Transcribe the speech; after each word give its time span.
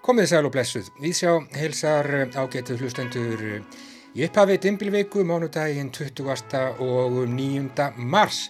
Komið 0.00 0.26
sæl 0.26 0.46
og 0.48 0.52
blessuð. 0.54 0.88
Við 0.98 1.12
sjá 1.14 1.32
heilsar 1.54 2.08
ágetu 2.40 2.74
hlustendur 2.80 3.44
í 3.46 4.24
upphafi 4.26 4.56
dimbilveiku 4.58 5.22
mánudaginn 5.28 5.92
20. 5.94 6.34
og 6.82 7.18
9. 7.30 7.90
mars. 7.96 8.48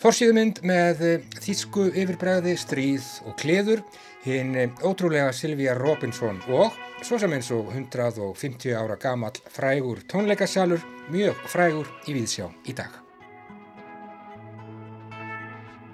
Forsýðumynd 0.00 0.62
með 0.64 1.02
þýsku 1.44 1.90
yfirbræði, 1.92 2.54
stríð 2.56 3.08
og 3.28 3.36
kleður, 3.40 3.82
hinn 4.24 4.56
ótrúlega 4.84 5.32
Silvíja 5.36 5.76
Robinson 5.76 6.40
og 6.48 6.72
svo 7.04 7.20
sem 7.20 7.36
eins 7.36 7.52
og 7.52 7.68
150 7.72 8.76
ára 8.76 8.96
gamall 9.00 9.44
frægur 9.52 10.00
tónleikasalur, 10.08 10.84
mjög 11.12 11.46
frægur 11.48 11.88
í 12.08 12.16
Víðsjá 12.16 12.48
í 12.64 12.76
dag. 12.76 13.09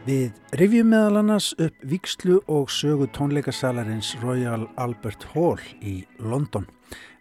Við 0.06 0.36
rifjum 0.54 0.92
meðal 0.92 1.18
annars 1.18 1.48
upp 1.58 1.80
vikslu 1.90 2.36
og 2.46 2.68
sögu 2.70 3.08
tónleikasalarins 3.10 4.12
Royal 4.22 4.68
Albert 4.78 5.26
Hall 5.32 5.58
í 5.82 5.96
London. 6.22 6.68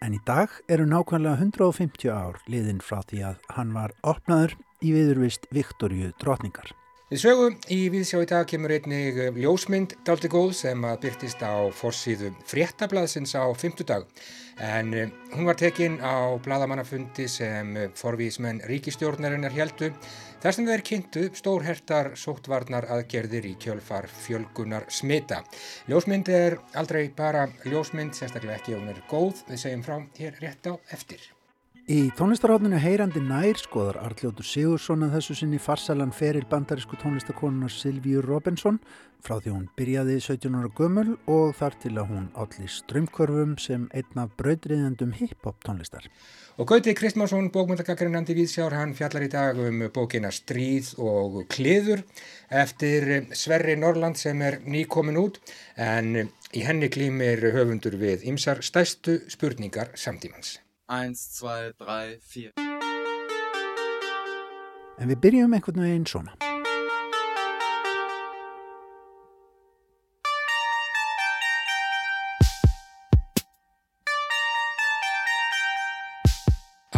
En 0.06 0.14
í 0.14 0.22
dag 0.28 0.54
eru 0.70 0.86
nákvæmlega 0.86 1.40
150 1.48 2.14
ár 2.14 2.38
liðin 2.46 2.84
frá 2.86 3.00
því 3.10 3.26
að 3.32 3.52
hann 3.58 3.74
var 3.74 3.98
opnaður 4.06 4.54
í 4.86 4.94
viðurvist 4.94 5.50
Viktorju 5.50 6.12
drotningar. 6.22 6.76
Við 7.10 7.22
sögum 7.22 7.58
í 7.70 7.80
viðsjá 7.94 8.20
í 8.22 8.30
dag 8.30 8.48
kemur 8.50 8.72
einnig 8.74 9.18
ljósmynd 9.38 9.92
daldi 10.06 10.30
góð 10.30 10.56
sem 10.58 10.86
að 10.90 11.04
byrtist 11.04 11.42
á 11.42 11.66
forsýðu 11.74 12.32
fréttablaðsins 12.50 13.34
á 13.38 13.46
50 13.50 13.86
dag. 13.90 14.06
En 14.58 14.94
hún 15.34 15.46
var 15.46 15.58
tekinn 15.58 15.98
á 16.02 16.34
bladamannafundi 16.42 17.28
sem 17.30 17.76
forvísmenn 17.98 18.62
ríkistjórnarinnar 18.70 19.54
heldu 19.54 19.92
Sem 20.46 20.68
þeir 20.68 20.82
kynntu 20.86 21.22
stórhertar 21.34 22.12
sóttvarnar 22.22 22.86
aðgerðir 22.94 23.48
í 23.50 23.54
kjölfar 23.58 24.06
fjölgunar 24.06 24.86
smita. 24.94 25.40
Ljósmynd 25.90 26.30
er 26.30 26.60
aldrei 26.78 27.08
bara 27.18 27.48
ljósmynd, 27.66 28.14
sérstaklega 28.14 28.60
ekki 28.60 28.76
ef 28.76 28.84
hún 28.84 28.92
er 28.94 29.00
góð, 29.10 29.42
við 29.50 29.64
segjum 29.64 29.82
frá 29.88 29.96
hér 30.20 30.38
rétt 30.44 30.70
á 30.70 30.78
eftir. 30.94 31.26
Í 31.90 32.12
tónlistarátninu 32.18 32.78
heyrandi 32.82 33.22
nær 33.26 33.58
skoðar 33.62 34.00
Arljótur 34.06 34.46
Sigursson 34.46 35.06
að 35.06 35.18
þessu 35.18 35.40
sinni 35.42 35.60
farsalan 35.62 36.14
feril 36.14 36.46
bandarísku 36.50 36.98
tónlistakonunar 37.02 37.74
Silvíu 37.74 38.22
Robinson 38.26 38.80
frá 39.26 39.40
því 39.42 39.52
hún 39.54 39.68
byrjaði 39.78 40.16
17 40.22 40.58
ára 40.62 40.72
gömul 40.78 41.12
og 41.26 41.54
þar 41.58 41.78
til 41.82 41.96
að 41.98 42.10
hún 42.14 42.26
allir 42.42 42.74
strömmkörfum 42.74 43.58
sem 43.62 43.86
einn 43.94 44.22
af 44.22 44.34
bröðriðendum 44.38 45.14
hip-hop 45.18 45.62
tónlistar. 45.66 46.06
Og 46.56 46.68
Gauti 46.68 46.94
Kristmánsson, 46.96 47.50
bókmyndagakarinn 47.52 48.16
Andi 48.16 48.32
Víðsjár, 48.32 48.72
hann 48.80 48.94
fjallar 48.96 49.26
í 49.26 49.28
dag 49.28 49.58
um 49.60 49.82
bókina 49.92 50.30
Stríð 50.32 50.94
og 51.04 51.42
Kliður 51.52 52.00
eftir 52.48 53.28
Sverri 53.36 53.76
Norrland 53.76 54.16
sem 54.16 54.40
er 54.40 54.62
nýkomin 54.64 55.20
út 55.20 55.42
en 55.76 56.32
í 56.56 56.64
henni 56.64 56.88
klímir 56.88 57.44
höfundur 57.58 58.00
við 58.00 58.24
ymsar 58.32 58.64
stæstu 58.64 59.18
spurningar 59.28 59.92
samtímans. 60.00 60.62
1, 60.88 61.20
2, 61.44 61.76
3, 61.84 62.24
4 62.24 62.52
En 64.96 65.12
við 65.12 65.20
byrjum 65.28 65.60
einhvern 65.60 65.84
veginn 65.90 66.08
svona. 66.08 66.55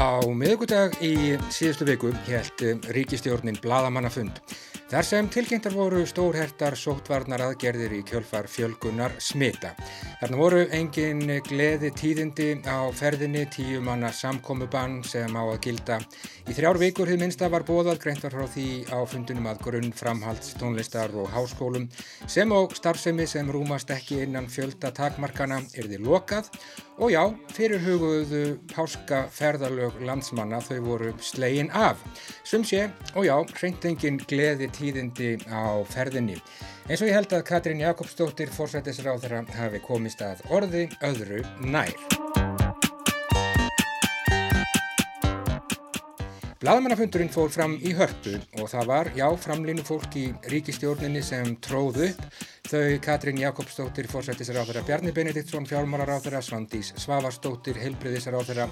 Á 0.07 0.23
miðugudag 0.23 0.93
í 1.03 1.35
síðustu 1.51 1.83
viku 1.83 2.13
held 2.29 2.61
ríkistjórnin 2.95 3.57
Bladamannafund 3.59 4.39
þar 4.87 5.03
sem 5.03 5.27
tilkynntar 5.27 5.73
voru 5.75 6.05
stórhertar 6.07 6.77
sóttvarnar 6.79 7.41
aðgerðir 7.43 7.97
í 7.97 7.99
kjölfar 8.07 8.47
fjölgunar 8.47 9.17
smita. 9.19 9.73
Þarna 10.21 10.39
voru 10.39 10.61
engin 10.73 11.25
gleði 11.43 11.91
tíðindi 11.91 12.47
á 12.63 12.87
ferðinni 12.95 13.43
tíu 13.51 13.81
manna 13.83 14.13
samkomiðbann 14.15 15.01
sem 15.07 15.35
á 15.35 15.43
að 15.43 15.59
gilda. 15.67 15.99
Í 16.47 16.55
þrjár 16.55 16.79
vikur 16.79 17.11
hefði 17.11 17.25
minnsta 17.25 17.51
var 17.51 17.67
bóðað 17.67 18.01
greint 18.05 18.23
var 18.23 18.37
frá 18.37 18.47
því 18.55 18.69
á 18.87 18.99
fundunum 19.11 19.51
að 19.51 19.61
grunn 19.67 19.91
framhalds 19.91 20.55
tónlistar 20.61 21.11
og 21.19 21.27
háskólum 21.35 21.89
sem 22.25 22.47
á 22.55 22.59
starfsemi 22.71 23.27
sem 23.27 23.51
rúmast 23.51 23.91
ekki 23.91 24.23
innan 24.23 24.47
fjölda 24.47 24.93
takmarkana 24.95 25.59
er 25.75 25.91
því 25.91 26.03
lokað 26.07 26.47
og 26.97 27.11
já, 27.13 27.21
fyrir 27.53 27.77
huguðu 27.83 28.55
páska 28.71 29.27
ferðalög 29.29 29.99
landsmanna 30.07 30.57
þau 30.65 30.79
voru 30.81 31.11
slegin 31.21 31.69
af. 31.69 32.01
Sum 32.41 32.63
sé, 32.65 32.87
og 33.13 33.27
já, 33.27 33.35
hreint 33.59 33.85
engin 33.85 34.17
gleði 34.25 34.65
tíðindi 34.73 34.76
á 35.49 35.83
ferðinni. 35.89 36.37
Eins 36.87 37.01
og 37.01 37.09
ég 37.09 37.17
held 37.17 37.33
að 37.35 37.47
Katrín 37.49 37.83
Jakobsdóttir 37.83 38.53
fórsættisráð 38.53 39.25
þeirra 39.25 39.43
hafi 39.57 39.83
komist 39.83 40.21
að 40.23 40.45
orði 40.53 40.87
öðru 41.03 41.43
nær. 41.65 41.95
Blaðmannafundurinn 46.57 47.29
fór 47.29 47.51
fram 47.53 47.75
í 47.85 47.91
hörpu 47.93 48.33
og 48.57 48.65
það 48.71 48.87
var, 48.89 49.09
já, 49.15 49.27
framlínu 49.39 49.83
fólk 49.85 50.15
í 50.17 50.23
ríkistjórninni 50.49 51.21
sem 51.23 51.53
tróð 51.61 51.99
upp 52.07 52.23
þau 52.67 52.97
Katrín 53.05 53.39
Jakobsdóttir 53.43 54.09
fórsættisráðara, 54.09 54.81
Bjarni 54.87 55.13
Benediktsson 55.13 55.69
fjármálaráðara, 55.69 56.41
Svandís 56.41 56.89
Svavarsdóttir 56.97 57.77
heilbriðisráðara 57.83 58.67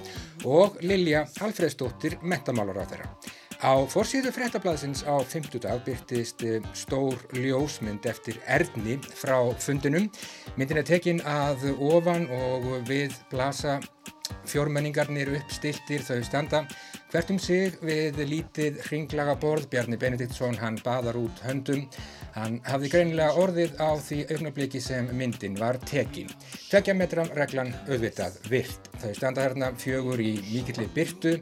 og 0.49 0.81
Lilja 0.81 1.27
Alfredsdóttir 1.45 2.17
metamálaráðara. 2.25 3.07
Á 3.63 3.87
fórsíðu 3.87 4.33
fréttablaðsins 4.35 5.05
á 5.07 5.15
50 5.23 5.63
dag 5.63 5.79
byrtist 5.85 6.43
stór 6.75 7.15
ljósmynd 7.37 8.03
eftir 8.09 8.39
Erni 8.51 8.97
frá 9.15 9.37
fundinum. 9.63 10.09
Myndin 10.59 10.81
er 10.81 10.87
tekin 10.87 11.21
að 11.23 11.69
ofan 11.79 12.27
og 12.35 12.67
við 12.89 13.15
blasa 13.31 13.77
fjórmenningarnir 14.49 15.31
uppstiltir 15.39 16.03
þau 16.03 16.19
standa 16.27 16.65
Hvert 17.15 17.29
um 17.31 17.37
sig 17.39 17.77
við 17.79 18.17
lítið 18.27 18.81
hringlaga 18.89 19.37
borð, 19.39 19.69
Bjarni 19.71 19.95
Benediktsson, 19.95 20.57
hann 20.59 20.75
baðar 20.83 21.15
út 21.15 21.37
höndum. 21.45 21.85
Hann 22.33 22.57
hafði 22.67 22.89
greinilega 22.91 23.37
orðið 23.39 23.77
á 23.79 23.95
því 24.03 24.17
augnabliki 24.35 24.81
sem 24.83 25.07
myndin 25.15 25.55
var 25.55 25.79
tekin. 25.87 26.27
Tvekja 26.65 26.97
metram 26.99 27.31
reglan 27.39 27.71
auðvitað 27.85 28.35
virt. 28.51 28.89
Þau 28.99 29.13
standa 29.15 29.45
hérna 29.45 29.71
fjögur 29.79 30.19
í 30.19 30.33
mikillir 30.49 30.91
byrtu. 30.91 31.37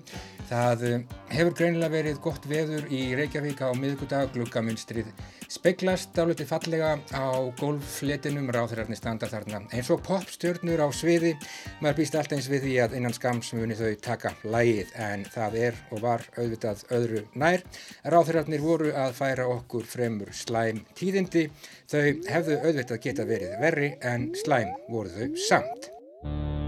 Það 0.51 0.85
hefur 1.33 1.57
greinilega 1.57 1.95
verið 1.95 2.21
gott 2.21 2.45
veður 2.45 2.85
í 2.93 3.07
Reykjavík 3.17 3.65
á 3.65 3.73
miðgudag, 3.73 4.29
gluggamunstrið 4.37 5.09
Speiklast 5.53 6.17
áliti 6.17 6.47
fallega 6.49 6.95
á 7.13 7.29
golffletinum 7.59 8.47
ráðherrarnir 8.55 8.97
standa 8.97 9.27
þarna 9.29 9.59
eins 9.69 9.91
og 9.93 10.01
popstjörnur 10.07 10.81
á 10.81 10.89
sviði. 10.89 11.35
Maður 11.77 11.99
býst 11.99 12.17
alltaf 12.17 12.39
eins 12.39 12.49
við 12.49 12.65
því 12.65 12.73
að 12.81 12.95
innan 12.97 13.13
skams 13.13 13.51
muni 13.53 13.77
þau 13.77 13.91
taka 14.01 14.33
lægið 14.41 14.95
en 15.05 15.27
það 15.35 15.59
er 15.67 15.79
og 15.93 16.01
var 16.07 16.25
auðvitað 16.39 16.83
öðru 16.97 17.23
nær. 17.37 17.61
Ráðherrarnir 18.01 18.65
voru 18.65 18.95
að 18.97 19.13
færa 19.19 19.45
okkur 19.53 19.85
fremur 19.93 20.33
slæm 20.33 20.81
tíðindi. 20.97 21.45
Þau 21.85 22.01
hefðu 22.33 22.59
auðvitað 22.63 23.03
geta 23.05 23.29
verið 23.29 23.57
verri 23.61 23.93
en 24.01 24.31
slæm 24.41 24.73
voru 24.89 25.13
þau 25.13 25.43
samt. 25.51 26.62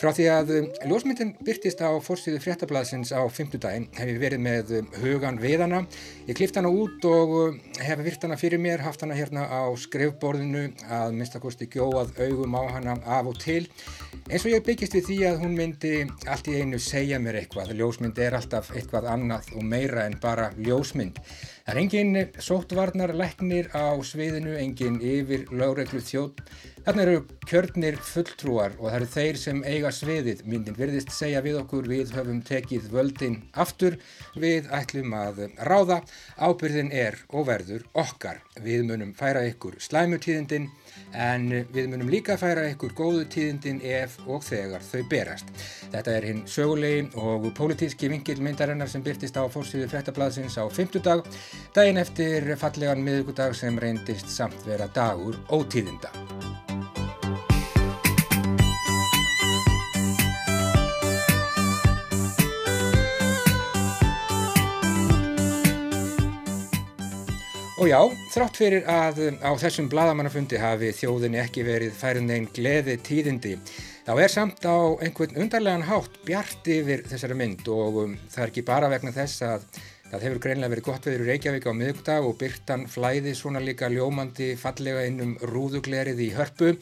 Frá 0.00 0.10
því 0.16 0.24
að 0.32 0.50
um, 0.56 0.68
ljósmyndin 0.90 1.32
byrtist 1.44 1.82
á 1.84 1.90
fórstíðu 2.02 2.40
fréttablaðsins 2.42 3.12
á 3.14 3.22
fymtudaginn 3.30 3.88
hef 3.94 4.08
ég 4.08 4.20
verið 4.22 4.40
með 4.42 4.72
um, 4.78 4.88
hugan 5.02 5.38
við 5.42 5.62
hana. 5.66 5.82
Ég 6.26 6.38
klift 6.38 6.56
hana 6.58 6.72
út 6.72 7.04
og 7.06 7.34
um, 7.38 7.60
hef 7.78 8.02
virt 8.02 8.24
hana 8.26 8.38
fyrir 8.40 8.62
mér, 8.62 8.82
haft 8.82 9.04
hana 9.04 9.18
hérna 9.18 9.44
á 9.46 9.68
skrifborðinu 9.78 10.64
að 10.88 11.14
minnstakosti 11.18 11.68
gjóað 11.70 12.16
augum 12.24 12.56
á 12.58 12.62
hana 12.78 12.96
af 13.04 13.30
og 13.30 13.38
til. 13.42 13.66
Eins 14.30 14.46
og 14.46 14.52
ég 14.54 14.64
byggist 14.66 14.96
við 14.96 15.08
því 15.10 15.18
að 15.28 15.40
hún 15.44 15.56
myndi 15.60 15.94
allt 16.26 16.50
í 16.50 16.58
einu 16.62 16.80
segja 16.82 17.20
mér 17.22 17.42
eitthvað. 17.42 17.74
Ljósmynd 17.76 18.18
er 18.22 18.38
alltaf 18.40 18.72
eitthvað 18.74 19.10
annað 19.12 19.52
og 19.54 19.66
meira 19.66 20.08
en 20.08 20.18
bara 20.22 20.50
ljósmynd. 20.58 21.20
Það 21.62 21.76
er 21.76 21.78
engin 21.78 22.16
sóttvarnar 22.42 23.12
læknir 23.14 23.68
á 23.70 23.94
sviðinu, 24.02 24.56
engin 24.58 24.96
yfir 24.98 25.44
lögreglu 25.54 26.00
þjótt. 26.02 26.40
Þarna 26.82 27.04
eru 27.04 27.20
kjörnir 27.46 27.98
fulltrúar 28.02 28.74
og 28.80 28.88
það 28.88 28.96
eru 28.96 29.08
þeir 29.12 29.38
sem 29.38 29.60
eiga 29.62 29.92
sviðið. 29.94 30.42
Myndin 30.50 30.74
verðist 30.74 31.14
segja 31.14 31.38
við 31.44 31.60
okkur, 31.60 31.86
við 31.86 32.10
höfum 32.16 32.40
tekið 32.48 32.88
völdin 32.90 33.36
aftur, 33.54 34.00
við 34.34 34.66
ætlum 34.74 35.14
að 35.14 35.44
ráða. 35.62 36.00
Ábyrðin 36.42 36.90
er 36.90 37.20
og 37.30 37.46
verður 37.52 37.86
okkar. 37.94 38.42
Við 38.58 38.82
munum 38.90 39.14
færa 39.14 39.46
ykkur 39.46 39.78
slæmutíðindin 39.86 40.66
en 41.14 41.48
við 41.72 41.90
munum 41.92 42.10
líka 42.12 42.36
færa 42.40 42.68
ykkur 42.72 42.94
góðu 42.96 43.26
tíðindin 43.32 43.82
ef 43.84 44.18
og 44.26 44.44
þegar 44.46 44.84
þau 44.86 45.02
berast. 45.10 45.52
Þetta 45.92 46.16
er 46.16 46.28
hinn 46.30 46.44
sögulegi 46.48 47.08
og 47.20 47.50
pólitíski 47.56 48.10
vingilmyndarinnar 48.12 48.90
sem 48.90 49.04
byrtist 49.04 49.36
á 49.36 49.44
fórsýðu 49.52 49.90
frettablaðsins 49.92 50.58
á 50.60 50.64
fymtudag, 50.72 51.26
daginn 51.74 52.00
eftir 52.02 52.54
fallegan 52.60 53.04
miðugudag 53.04 53.56
sem 53.58 53.78
reyndist 53.78 54.30
samt 54.32 54.66
vera 54.68 54.90
dagur 54.94 55.38
ótíðinda. 55.52 56.12
Og 67.82 67.88
já, 67.90 67.98
þrátt 68.30 68.58
fyrir 68.60 68.84
að 68.86 69.16
á 69.42 69.50
þessum 69.58 69.88
bladamannafundi 69.90 70.58
hafi 70.62 70.92
þjóðinni 70.94 71.40
ekki 71.42 71.64
verið 71.66 71.96
færið 71.98 72.28
neinn 72.28 72.44
gleði 72.54 72.94
tíðindi, 73.02 73.56
þá 74.06 74.12
er 74.22 74.30
samt 74.30 74.62
á 74.62 74.94
einhvern 75.02 75.40
undarlegan 75.42 75.82
hátt 75.88 76.20
bjart 76.22 76.70
yfir 76.70 77.02
þessari 77.10 77.34
mynd 77.40 77.66
og 77.74 77.98
um, 78.04 78.12
það 78.30 78.44
er 78.44 78.52
ekki 78.52 78.64
bara 78.68 78.90
vegna 78.92 79.10
þess 79.16 79.42
að 79.48 79.66
það 80.12 80.26
hefur 80.28 80.42
greinlega 80.44 80.74
verið 80.76 80.86
gott 80.92 81.08
veður 81.10 81.24
í 81.24 81.28
Reykjavík 81.32 81.66
á 81.66 81.72
miðugdag 81.80 82.28
og 82.28 82.38
byrtan 82.44 82.86
flæði 82.92 83.34
svona 83.34 83.64
líka 83.66 83.90
ljómandi 83.90 84.52
fallega 84.62 85.02
inn 85.10 85.18
um 85.26 85.34
rúðuglerið 85.50 86.22
í 86.22 86.30
hörpu. 86.38 86.76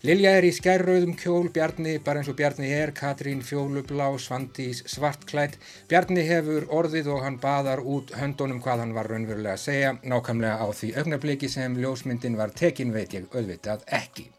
Lilja 0.00 0.30
er 0.38 0.46
í 0.48 0.50
skærrauðum 0.56 1.10
kjól, 1.20 1.50
Bjarni 1.52 1.98
bara 2.00 2.22
eins 2.22 2.28
og 2.32 2.36
Bjarni 2.38 2.70
er, 2.72 2.94
Katrín 2.96 3.42
fjólublá, 3.44 4.06
Svandís 4.16 4.80
svartklætt. 4.88 5.58
Bjarni 5.92 6.24
hefur 6.24 6.64
orðið 6.72 7.10
og 7.12 7.20
hann 7.26 7.36
baðar 7.42 7.82
út 7.84 8.14
höndunum 8.16 8.62
hvað 8.64 8.86
hann 8.86 8.94
var 8.96 9.10
raunverulega 9.12 9.58
að 9.58 9.64
segja, 9.66 9.90
nákvæmlega 10.00 10.56
á 10.56 10.66
því 10.72 10.90
augnabliki 11.02 11.52
sem 11.52 11.76
ljósmyndin 11.76 12.40
var 12.40 12.56
tekin 12.56 12.96
veit 12.96 13.12
ég 13.12 13.28
auðvitað 13.28 13.84
ekki. 14.00 14.30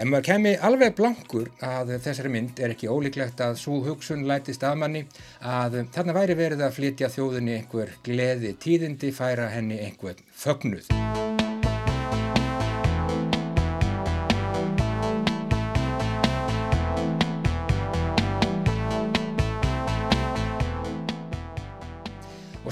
En 0.00 0.08
maður 0.08 0.30
kemi 0.30 0.54
alveg 0.56 0.96
blankur 0.96 1.52
að 1.60 1.98
þessari 1.98 2.32
mynd 2.32 2.64
er 2.64 2.72
ekki 2.72 2.88
ólíklegt 2.88 3.44
að 3.44 3.60
svo 3.60 3.82
hugsun 3.84 4.24
lætist 4.24 4.64
að 4.64 4.80
manni 4.86 5.04
að 5.44 5.82
þarna 5.92 6.16
væri 6.16 6.40
verið 6.40 6.64
að 6.64 6.76
flytja 6.80 7.12
þjóðinni 7.12 7.60
einhver 7.60 7.92
gleði 8.08 8.56
tíðindi, 8.56 9.12
færa 9.12 9.52
henni 9.52 9.84
einhver 9.84 10.16
fögnuð. 10.32 10.88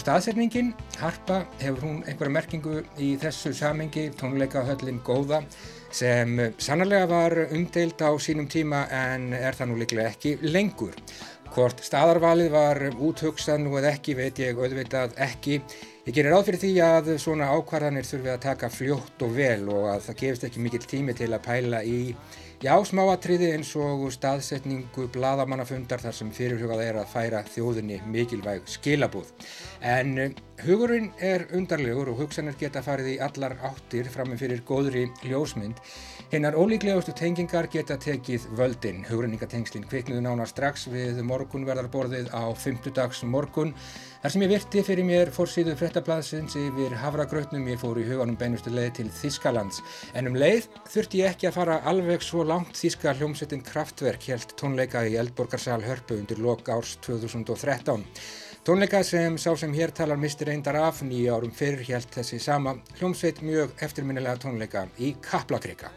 Og 0.03 0.07
staðsetningin, 0.09 0.73
Harpa, 0.99 1.37
hefur 1.61 1.85
hún 1.85 1.99
einhverja 2.11 2.35
merkingu 2.35 2.81
í 2.99 3.13
þessu 3.23 3.53
samengi, 3.55 4.09
tónleikahöllin 4.19 4.99
góða, 5.07 5.39
sem 5.95 6.41
sannarlega 6.59 7.07
var 7.07 7.37
umdeild 7.45 8.03
á 8.03 8.11
sínum 8.19 8.49
tíma 8.51 8.81
en 8.91 9.29
er 9.31 9.55
það 9.55 9.71
nú 9.71 9.79
líklega 9.79 10.11
ekki 10.11 10.33
lengur. 10.43 10.99
Hvort 11.55 11.85
staðarvalið 11.87 12.51
var 12.51 12.83
úthugsað 12.91 13.63
nú 13.63 13.77
eða 13.79 13.93
ekki 13.95 14.17
veit 14.19 14.43
ég 14.43 14.59
auðvitað 14.59 15.15
ekki. 15.23 15.61
Ég 16.09 16.17
gerir 16.17 16.35
ráð 16.35 16.49
fyrir 16.49 16.63
því 16.65 16.73
að 16.89 17.15
svona 17.23 17.53
ákvarðanir 17.55 18.09
þurfi 18.09 18.35
að 18.35 18.45
taka 18.49 18.75
fljótt 18.75 19.23
og 19.23 19.37
vel 19.39 19.69
og 19.71 19.87
að 19.93 20.09
það 20.09 20.23
gefist 20.25 20.49
ekki 20.49 20.65
mikill 20.67 20.89
tími 20.97 21.15
til 21.15 21.31
að 21.31 21.45
pæla 21.47 21.87
í 21.87 22.01
Já, 22.63 22.77
smáatriði 22.87 23.49
eins 23.57 23.73
og 23.75 24.05
staðsetningu 24.15 25.09
bladamannafundar 25.11 25.99
þar 25.99 26.15
sem 26.15 26.29
fyrirhugað 26.31 26.83
er 26.85 26.99
að 27.01 27.09
færa 27.11 27.41
þjóðinni 27.51 27.97
mikilvæg 28.07 28.69
skilabúð. 28.71 29.33
En 29.83 30.13
eh, 30.23 30.37
hugurinn 30.63 31.11
er 31.19 31.45
undarlegur 31.57 32.13
og 32.13 32.21
hugsanir 32.23 32.55
geta 32.61 32.83
farið 32.85 33.09
í 33.13 33.19
allar 33.25 33.57
áttir 33.67 34.07
framum 34.13 34.39
fyrir 34.39 34.63
góðri 34.69 35.09
ljósmynd. 35.27 35.81
Hinnar 36.33 36.55
ólíklegustu 36.57 37.13
tengingar 37.19 37.67
geta 37.73 37.99
tekið 38.01 38.47
völdin. 38.57 39.03
Hugrenningatengslinn 39.09 39.85
kviknuðu 39.91 40.23
nána 40.25 40.47
strax 40.49 40.87
við 40.93 41.19
morgunverðarborðið 41.29 42.31
á 42.33 42.49
5. 42.55 42.93
dags 42.97 43.25
morgun. 43.29 43.75
Þar 44.23 44.35
sem 44.35 44.45
ég 44.47 44.53
virti 44.53 44.85
fyrir 44.87 45.09
mér 45.09 45.33
fórsýðu 45.35 45.75
frettablaðsins 45.81 46.55
yfir 46.61 46.95
havragrautnum 47.03 47.67
ég 47.69 47.81
fór 47.83 47.99
í 47.99 48.07
huganum 48.07 48.39
beinustu 48.39 48.71
leið 48.71 48.93
til 49.01 49.09
Þískalands. 49.19 49.83
En 50.15 50.31
um 50.31 50.39
leið 50.39 50.71
þurfti 50.93 51.25
ég 51.25 51.35
ekki 51.35 51.51
að 51.51 51.59
fara 51.59 51.81
alveg 51.91 52.23
svo 52.23 52.47
langt 52.47 52.79
Þíska 52.79 53.17
hljómsettin 53.19 53.67
Kraftwerk 53.67 54.31
helt 54.31 54.55
tónleika 54.57 55.03
í 55.05 55.19
Eldborgarsal 55.19 55.83
Hörpu 55.83 56.21
undir 56.23 56.41
lok 56.41 56.71
árs 56.71 56.95
2013. 57.03 58.07
Tónleika 58.63 59.01
sem 59.03 59.35
sá 59.43 59.57
sem 59.59 59.73
hér 59.75 59.91
talar 59.91 60.21
mistir 60.23 60.47
eindar 60.53 60.77
af 60.79 61.01
nýja 61.03 61.33
árum 61.35 61.51
fyrr 61.51 61.81
helt 61.83 62.13
þessi 62.15 62.37
sama 62.39 62.77
hljómsveit 63.01 63.41
mjög 63.43 63.73
eftirminnilega 63.83 64.39
tónleika 64.45 64.85
í 65.03 65.09
Kaplakrika. 65.19 65.91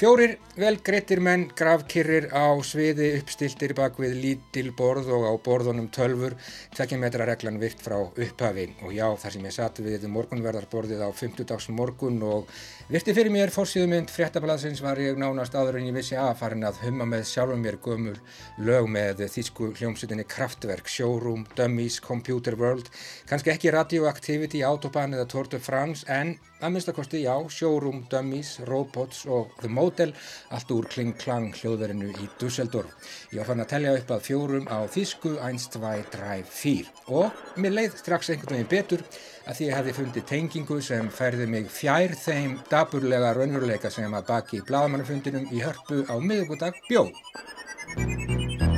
Fjórir 0.00 0.38
vel 0.56 0.78
greittir 0.80 1.20
menn 1.20 1.42
gravkirrir 1.52 2.30
á 2.32 2.56
sviði 2.64 3.10
uppstiltir 3.18 3.74
bak 3.76 3.98
við 4.00 4.14
lítil 4.16 4.70
borð 4.72 5.10
og 5.12 5.26
á 5.28 5.32
borðunum 5.44 5.90
tölfur, 5.92 6.38
tvekja 6.72 6.96
metra 7.02 7.26
reglan 7.28 7.58
virt 7.60 7.84
frá 7.84 7.98
upphafi. 8.00 8.64
Og 8.80 8.94
já 8.96 9.04
þar 9.20 9.34
sem 9.36 9.44
ég 9.44 9.52
satt 9.58 9.82
við 9.84 10.08
morgunverðarborðið 10.08 11.04
á 11.04 11.12
50 11.12 11.50
dags 11.52 11.68
morgun 11.68 12.16
og 12.24 12.48
virti 12.88 13.12
fyrir 13.12 13.28
mér 13.34 13.52
fórsíðumynd 13.52 14.08
fréttablaðsins 14.08 14.80
var 14.80 14.96
ég 15.04 15.20
nánast 15.20 15.52
áður 15.52 15.82
en 15.82 15.90
ég 15.90 15.98
vissi 16.00 16.16
að 16.16 16.32
farin 16.40 16.64
að 16.64 16.80
humma 16.86 17.04
með 17.04 17.28
sjálfum 17.34 17.60
mér 17.60 17.76
gömul 17.84 18.16
lög 18.56 18.88
með 18.88 19.26
þýsku 19.36 19.74
hljómsutinni 19.82 20.24
Kraftwerk, 20.24 20.88
Showroom, 20.88 21.44
Dummies, 21.60 22.00
Computer 22.00 22.56
World, 22.56 22.88
kannski 23.28 23.52
ekki 23.52 23.76
Radioactivity, 23.76 24.64
Autobahn 24.64 25.12
eða 25.12 25.28
Tour 25.28 25.52
de 25.52 25.60
France 25.60 26.08
en 26.08 26.38
að 26.60 26.74
minnstakosti 26.74 27.22
já, 27.24 27.34
Showroom, 27.48 28.02
Dummies, 28.12 28.58
Robots 28.68 29.22
og 29.28 29.54
The 29.62 29.68
Model, 29.90 30.14
allt 30.54 30.70
úr 30.74 30.86
Kling 30.90 31.16
Klang 31.18 31.50
hljóðverinu 31.56 32.12
í 32.14 32.28
Dusseldorf. 32.40 32.94
Ég 33.34 33.42
var 33.42 33.50
fann 33.50 33.64
að 33.64 33.70
tellja 33.74 33.96
upp 33.98 34.14
að 34.14 34.24
fjórum 34.28 34.70
á 34.70 34.78
þýsku 34.94 35.34
1, 35.42 35.66
2, 35.74 35.92
3, 36.14 36.38
4 36.46 37.14
og 37.20 37.60
mér 37.60 37.76
leið 37.76 37.98
strax 38.00 38.30
einhvern 38.30 38.56
veginn 38.56 38.70
betur 38.70 39.04
að 39.50 39.58
því 39.58 39.68
ég 39.68 39.78
hefði 39.78 39.96
fundið 39.98 40.28
tengingu 40.30 40.80
sem 40.84 41.12
færði 41.14 41.50
mig 41.50 41.70
fjær 41.74 42.14
þeim 42.22 42.58
daburlega 42.70 43.34
raunveruleika 43.36 43.92
sem 43.92 44.14
að 44.14 44.28
baki 44.30 44.64
bladamannafundinum 44.68 45.50
í 45.50 45.64
hörpu 45.64 46.04
á 46.06 46.14
miðugudag 46.22 46.78
bjóð. 46.88 48.69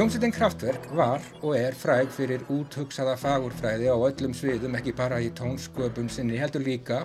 Hljómsveitin 0.00 0.32
Kraftwerk 0.32 0.86
var 0.96 1.20
og 1.44 1.50
er 1.58 1.74
fræg 1.76 2.08
fyrir 2.16 2.46
úthugsaða 2.48 3.18
fagurfræði 3.20 3.90
á 3.92 4.00
öllum 4.00 4.32
sviðum, 4.32 4.78
ekki 4.78 4.94
bara 4.96 5.18
í 5.20 5.26
tónsköpun 5.36 6.06
sinni, 6.08 6.38
heldur 6.40 6.62
líka 6.64 7.02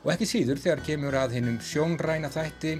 og 0.00 0.14
ekki 0.14 0.24
síður 0.30 0.62
þegar 0.62 0.80
kemur 0.86 1.18
að 1.20 1.34
hinnum 1.36 1.58
sjónræna 1.60 2.30
þætti, 2.32 2.70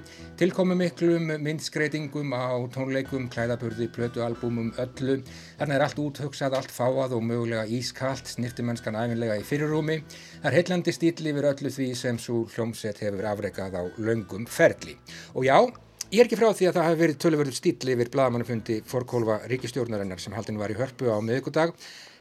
tilkomu 0.41 0.73
miklum 0.79 1.29
myndskreitingum 1.45 2.33
á 2.33 2.57
tónleikum, 2.73 3.27
klæðaburði, 3.29 3.91
plötualbúmum, 3.93 4.71
öllu. 4.81 5.19
Þarna 5.59 5.77
er 5.77 5.85
allt 5.85 6.01
úthugsað, 6.01 6.57
allt 6.57 6.73
fáað 6.73 7.19
og 7.19 7.27
mögulega 7.29 7.67
ískalt, 7.69 8.25
snirtimennskan 8.39 8.97
æfinlega 8.97 9.37
í 9.37 9.45
fyrirrúmi. 9.51 9.99
Það 10.39 10.49
er 10.49 10.57
heillandi 10.63 10.97
stíl 10.97 11.29
yfir 11.35 11.51
öllu 11.51 11.75
því 11.77 11.91
sem 12.07 12.23
svo 12.25 12.47
hljómsveit 12.55 13.05
hefur 13.05 13.29
afrekað 13.35 13.77
á 13.77 13.85
löngum 14.01 14.49
ferli. 14.49 14.97
Og 15.37 15.45
já, 15.45 15.61
Ég 16.09 16.23
er 16.23 16.25
ekki 16.25 16.39
frá 16.41 16.55
því 16.57 16.69
að 16.71 16.77
það 16.79 16.87
hafi 16.87 16.99
verið 17.03 17.17
tölverður 17.21 17.57
stíl 17.59 17.91
yfir 17.93 18.09
bladamannafundi 18.09 18.77
fórkólfa 18.89 19.35
ríkistjórnarinnar 19.51 20.23
sem 20.23 20.33
haldin 20.33 20.57
var 20.57 20.73
í 20.73 20.77
hörpu 20.79 21.11
á 21.13 21.21
miðugudag 21.21 21.75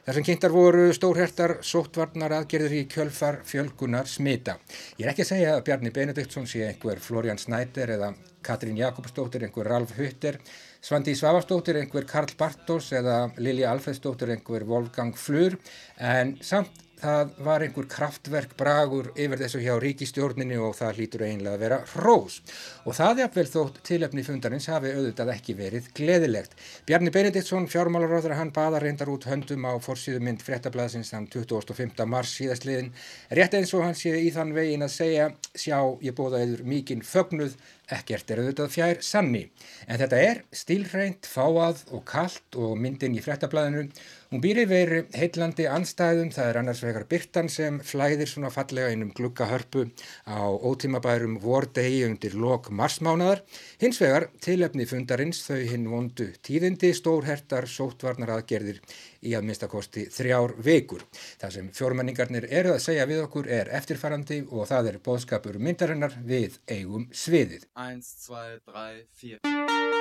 þar 0.04 0.16
sem 0.18 0.26
kynntar 0.26 0.52
voru 0.52 0.82
stórhertar 0.92 1.54
sóttvarnar 1.64 2.34
aðgerður 2.36 2.74
í 2.76 2.82
kjölfar 2.92 3.38
fjölgunar 3.48 4.10
smita. 4.12 4.58
Ég 5.00 5.06
er 5.06 5.14
ekki 5.14 5.24
að 5.24 5.30
segja 5.30 5.54
að 5.54 5.62
Bjarni 5.70 5.92
Benediktsson 5.96 6.44
sé 6.50 6.66
einhver 6.66 7.00
Florian 7.00 7.40
Snæder 7.40 7.94
eða 7.94 8.10
Katrín 8.44 8.76
Jakobsdóttir 8.76 9.46
einhver 9.48 9.72
Ralf 9.72 9.96
Hutter, 9.96 10.36
Svandi 10.84 11.16
Svavastóttir 11.16 11.80
einhver 11.80 12.04
Karl 12.12 12.36
Bartos 12.36 12.90
eða 12.92 13.22
Lilja 13.40 13.72
Alfredsdóttir 13.72 14.34
einhver 14.36 14.68
Wolfgang 14.68 15.16
Flur 15.16 15.56
en 15.96 16.36
samt 16.44 16.84
það 16.98 17.30
var 17.46 17.62
einhver 17.64 17.86
kraftverk 17.90 18.54
bragur 18.58 19.10
yfir 19.14 19.40
þessu 19.40 19.60
hjá 19.62 19.74
ríkistjórninu 19.82 20.58
og 20.66 20.74
það 20.78 20.98
hlýtur 20.98 21.24
eiginlega 21.26 21.54
að 21.56 21.62
vera 21.64 21.78
hrós. 21.92 22.38
Og 22.84 22.96
það 22.98 23.22
er 23.24 23.32
vel 23.34 23.46
þótt 23.52 23.80
tilöfni 23.86 24.24
fundarins 24.26 24.68
hafi 24.72 24.92
auðvitað 24.96 25.32
ekki 25.34 25.56
verið 25.58 25.88
gleðilegt. 25.96 26.56
Bjarni 26.88 27.12
Benediktsson, 27.14 27.68
fjármálaráður, 27.70 28.36
hann 28.38 28.52
baða 28.54 28.82
reyndar 28.82 29.12
út 29.12 29.28
höndum 29.30 29.66
á 29.68 29.72
forsýðu 29.82 30.22
mynd 30.26 30.44
fréttablaðsins 30.46 31.14
þann 31.14 31.30
25. 31.32 32.04
mars 32.10 32.34
síðastliðin. 32.38 32.92
Rétt 33.38 33.58
eins 33.58 33.74
og 33.78 33.86
hann 33.86 33.98
sé 33.98 34.14
í 34.18 34.30
þann 34.34 34.54
vegin 34.56 34.86
að 34.86 34.94
segja, 34.98 35.32
sjá, 35.54 35.78
ég 36.04 36.16
bóða 36.18 36.42
eður 36.44 36.64
mikinn 36.68 37.04
fögnuð, 37.06 37.56
ekkert 37.88 38.30
er 38.30 38.42
auðvitað 38.42 38.72
fjær 38.74 39.02
sanni. 39.04 39.46
En 39.86 40.00
þetta 40.00 40.18
er 40.20 40.42
stílreint, 40.52 41.28
fáað 41.28 41.86
og 41.94 42.04
kallt 42.08 42.58
og 42.58 42.76
myndin 42.80 43.16
í 43.16 43.22
fréttablaðinu 43.24 43.86
Hún 44.28 44.42
býr 44.44 44.58
yfir 44.60 44.90
heitlandi 45.16 45.64
anstæðum, 45.72 46.28
það 46.36 46.48
er 46.50 46.56
annars 46.60 46.82
vegar 46.84 47.06
Byrtan 47.08 47.46
sem 47.48 47.78
flæðir 47.80 48.28
svona 48.28 48.50
fallega 48.52 48.90
innum 48.92 49.14
glukkahörpu 49.16 49.86
á 50.28 50.44
ótímabærum 50.68 51.38
vordegi 51.40 52.02
undir 52.04 52.36
lok 52.36 52.68
marsmánadar. 52.68 53.40
Hins 53.80 54.02
vegar 54.02 54.26
tilefni 54.44 54.84
fundarins 54.90 55.40
þau 55.46 55.62
hinn 55.70 55.88
vondu 55.88 56.26
tíðindi 56.44 56.90
stórhertar 56.98 57.64
sóttvarnar 57.72 58.34
aðgerðir 58.34 58.82
í 59.24 59.32
að 59.32 59.48
minnstakosti 59.48 60.04
þrjár 60.12 60.58
vekur. 60.60 61.06
Það 61.40 61.54
sem 61.56 61.70
fjórmenningarnir 61.80 62.50
eru 62.52 62.74
að 62.74 62.84
segja 62.84 63.08
við 63.08 63.22
okkur 63.24 63.48
er 63.48 63.72
eftirfarandi 63.80 64.42
og 64.50 64.68
það 64.68 64.92
er 64.92 65.00
bóðskapur 65.08 65.56
myndarinnar 65.56 66.20
við 66.20 66.60
eigum 66.68 67.08
sviðið. 67.16 67.64
1, 67.80 68.04
2, 68.28 68.44
3, 68.68 68.92
4. 69.24 69.97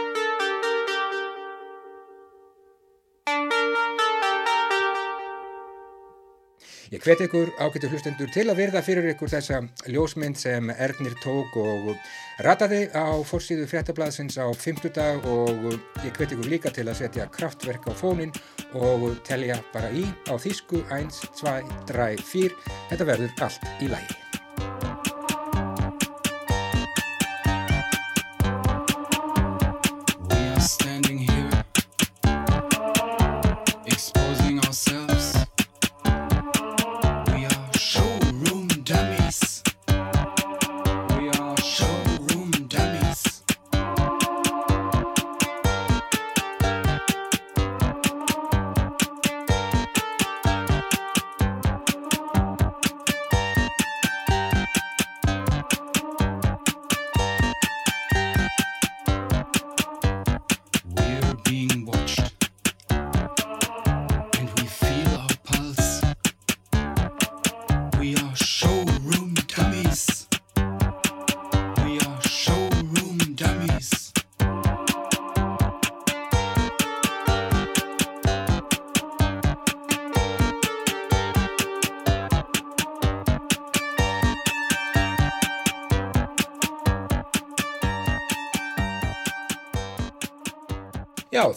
Ég 6.88 7.03
hvet 7.03 7.20
ykkur 7.25 7.50
ágættu 7.60 7.89
hlustendur 7.91 8.29
til 8.32 8.46
að 8.48 8.62
verða 8.62 8.82
fyrir 8.86 9.10
ykkur 9.12 9.27
þessa 9.34 9.58
ljósmynd 9.91 10.39
sem 10.39 10.70
Ernir 10.72 11.17
tók 11.20 11.58
og 11.60 11.89
rataði 12.46 12.86
á 12.96 13.12
fórsíðu 13.27 13.65
fréttablaðsins 13.67 14.38
á 14.39 14.48
50 14.48 14.94
dag 14.96 15.27
og 15.27 15.67
ég 16.06 16.15
hvet 16.15 16.32
ykkur 16.32 16.48
líka 16.48 16.72
til 16.72 16.86
að 16.88 17.01
setja 17.01 17.27
kraftverk 17.34 17.89
á 17.91 17.94
fónin 17.98 18.32
og 18.72 19.10
telja 19.27 19.60
bara 19.74 19.91
í 19.91 20.06
á 20.32 20.39
þýsku 20.39 20.86
1, 20.88 21.12
2, 21.41 21.58
3, 21.91 22.08
4. 22.24 22.56
Þetta 22.94 23.10
verður 23.12 23.36
allt 23.50 23.70
í 23.84 23.91
lægi. 23.91 24.27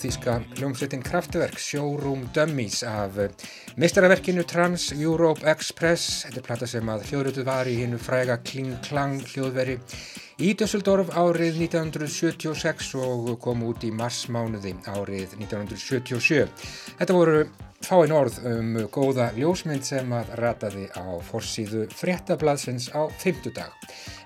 Þýska 0.01 0.37
hljómsveitin 0.57 1.03
Kraftwerk, 1.05 1.59
Showroom 1.61 2.27
Dummies 2.35 2.81
af 2.89 3.19
eh, 3.21 3.31
mistaraverkinu 3.81 4.45
Trans 4.49 4.91
Europe 4.97 5.45
Express. 5.51 6.25
Þetta 6.27 6.41
er 6.41 6.47
platta 6.47 6.69
sem 6.71 6.93
að 6.93 7.07
hljóðrötuð 7.11 7.49
var 7.49 7.69
í 7.69 7.77
hinnu 7.83 8.01
fræga 8.01 8.39
Kling 8.45 8.77
Klang 8.87 9.21
hljóðveri 9.33 9.79
í 10.41 10.53
Dusseldorf 10.57 11.13
árið 11.21 11.61
1976 11.67 12.95
og 13.01 13.35
kom 13.45 13.67
út 13.69 13.85
í 13.85 13.93
marsmánuði 13.93 14.77
árið 14.89 15.37
1977. 15.39 16.47
Þetta 17.01 17.17
voru 17.17 17.43
fáinn 17.81 18.13
orð 18.13 18.39
um 18.45 18.75
góða 18.93 19.31
ljósmynd 19.37 19.87
sem 19.87 20.11
að 20.13 20.35
rataði 20.41 20.87
á 20.93 21.17
forsíðu 21.25 21.87
fréttablaðsins 21.97 22.91
á 22.93 23.09
fymtudag. 23.23 23.73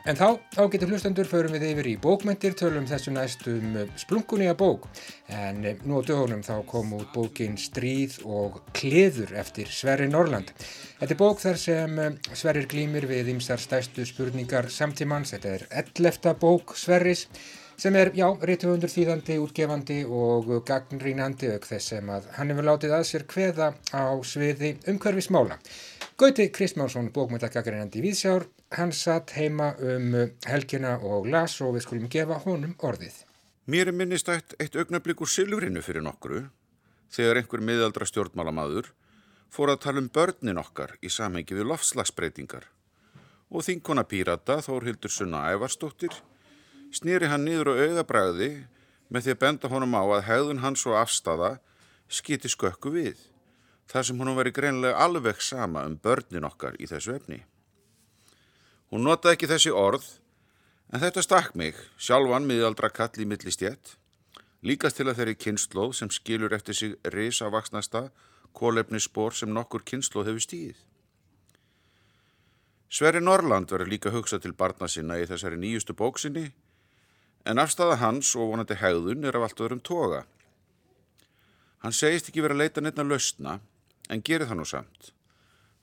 En 0.04 0.18
þá, 0.18 0.36
þá 0.52 0.62
getur 0.72 0.90
hlustendur, 0.92 1.28
förum 1.30 1.54
við 1.54 1.68
yfir 1.70 1.86
í 1.88 1.94
bókmyndir, 2.02 2.52
tölum 2.60 2.84
þessu 2.90 3.14
næstum 3.14 3.78
splunkunniga 3.96 4.52
bók. 4.58 4.84
En 5.32 5.62
nú 5.86 5.96
á 5.96 6.04
dögunum 6.04 6.42
þá 6.44 6.58
kom 6.68 6.92
út 6.98 7.08
bókin 7.14 7.56
Stríð 7.56 8.18
og 8.28 8.58
Kleður 8.76 9.32
eftir 9.40 9.70
Sverri 9.72 10.10
Norland. 10.10 10.52
Þetta 10.98 11.14
er 11.14 11.22
bók 11.22 11.40
þar 11.40 11.60
sem 11.62 11.98
eh, 12.02 12.18
Sverrir 12.36 12.68
glýmir 12.68 13.08
við 13.08 13.32
ymsar 13.32 13.62
stæstu 13.62 14.04
spurningar 14.04 14.68
samtímans. 14.68 15.32
Þetta 15.32 15.54
er 15.56 15.68
ellefta 15.84 16.34
bók 16.36 16.76
Sverris 16.76 17.28
sem 17.80 17.96
er, 17.98 18.10
já, 18.16 18.26
rítuðundur 18.48 18.92
þýðandi, 18.92 19.36
útgefandi 19.42 19.98
og 20.06 20.50
gagnrínandi 20.68 21.50
auk 21.54 21.68
þess 21.68 21.92
sem 21.94 22.10
að 22.10 22.28
hann 22.36 22.52
hefur 22.52 22.68
látið 22.68 22.94
að 22.96 23.04
sér 23.08 23.26
hveða 23.30 23.70
á 23.94 24.14
sviði 24.26 24.74
umhverfismála. 24.90 25.58
Gauti 26.20 26.46
Kristmánsson, 26.54 27.10
bókmyndagagreinandi 27.14 27.98
í 27.98 28.04
Víðsjár, 28.04 28.46
hann 28.78 28.92
satt 28.94 29.34
heima 29.34 29.72
um 29.82 30.12
helgina 30.46 30.96
og 31.02 31.26
las 31.30 31.56
og 31.64 31.74
við 31.74 31.86
skulum 31.86 32.10
gefa 32.10 32.38
honum 32.44 32.76
orðið. 32.86 33.16
Mér 33.66 33.90
er 33.90 33.96
minnistætt 33.96 34.54
eitt 34.60 34.76
augnablík 34.76 35.22
úr 35.24 35.30
Silvrinu 35.30 35.82
fyrir 35.82 36.04
nokkru 36.04 36.44
þegar 37.14 37.40
einhver 37.40 37.64
miðaldra 37.64 38.06
stjórnmálamadur 38.06 38.90
fór 39.54 39.72
að 39.72 39.82
tala 39.86 40.02
um 40.02 40.10
börnin 40.12 40.60
okkar 40.60 40.96
í 41.02 41.10
samhengi 41.10 41.56
við 41.56 41.70
lofslagsbreytingar 41.70 42.68
og 43.54 43.64
þinkona 43.66 44.04
pírata 44.10 44.58
Þórhildur 44.66 45.12
Sunna 45.14 45.44
Ævarstóttir 45.54 46.14
snýri 46.94 47.28
hann 47.30 47.44
niður 47.46 47.74
á 47.74 47.74
auðabræði 47.84 48.50
með 49.10 49.26
því 49.26 49.34
að 49.34 49.40
benda 49.44 49.70
honum 49.72 49.96
á 49.98 50.02
að 50.02 50.26
hegðun 50.28 50.62
hans 50.64 50.84
og 50.88 50.98
afstafa 50.98 51.56
skiti 52.08 52.50
skökku 52.50 52.92
við 52.94 53.18
þar 53.90 54.06
sem 54.06 54.20
hún 54.20 54.36
veri 54.36 54.52
greinlega 54.54 55.00
alveg 55.04 55.42
sama 55.42 55.84
um 55.88 55.96
börnin 56.00 56.46
okkar 56.48 56.78
í 56.80 56.88
þessu 56.88 57.16
efni. 57.16 57.42
Hún 58.90 59.04
notaði 59.04 59.36
ekki 59.36 59.50
þessi 59.50 59.72
orð, 59.74 60.06
en 60.92 61.02
þetta 61.02 61.24
stakk 61.24 61.54
mig, 61.58 61.76
sjálfan 61.98 62.46
miðaldra 62.48 62.90
kall 62.94 63.20
í 63.20 63.28
millistjett, 63.28 63.96
líkast 64.62 65.00
til 65.00 65.08
að 65.08 65.20
þeirri 65.20 65.36
kynnslóð 65.44 65.94
sem 65.98 66.10
skilur 66.12 66.54
eftir 66.56 66.78
sig 66.78 66.96
risavaksnasta 67.14 68.08
kólefnisspor 68.54 69.34
sem 69.34 69.50
nokkur 69.52 69.84
kynnslóð 69.84 70.30
hefur 70.30 70.44
stíð. 70.46 70.76
Sverri 72.94 73.20
Norrland 73.20 73.72
verður 73.72 73.90
líka 73.90 74.12
hugsað 74.14 74.44
til 74.44 74.54
barna 74.54 74.86
sinna 74.88 75.18
í 75.18 75.26
þessari 75.26 75.58
nýjustu 75.58 75.96
bóksinni, 75.98 76.52
en 77.44 77.60
afstæða 77.60 78.00
hans 78.00 78.32
og 78.36 78.52
vonandi 78.52 78.76
hegðun 78.80 79.24
er 79.28 79.36
af 79.36 79.48
allt 79.48 79.60
öðrum 79.60 79.82
toga. 79.84 80.24
Hann 81.84 81.92
segist 81.92 82.30
ekki 82.30 82.42
verið 82.44 82.56
að 82.56 82.62
leita 82.64 82.84
nefna 82.84 83.04
lausna, 83.04 83.58
en 84.08 84.22
gerir 84.24 84.48
það 84.48 84.60
nú 84.60 84.66
samt. 84.68 85.12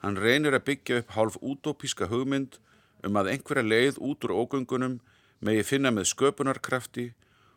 Hann 0.01 0.17
reynir 0.17 0.57
að 0.57 0.65
byggja 0.69 1.01
upp 1.01 1.15
hálf 1.17 1.37
útópíska 1.41 2.09
hugmynd 2.09 2.57
um 3.05 3.17
að 3.21 3.33
einhverja 3.35 3.65
leið 3.65 3.99
út 4.01 4.25
úr 4.25 4.33
ógöngunum 4.33 4.99
megi 5.45 5.65
finna 5.65 5.91
með 5.93 6.09
sköpunarkrafti 6.13 7.11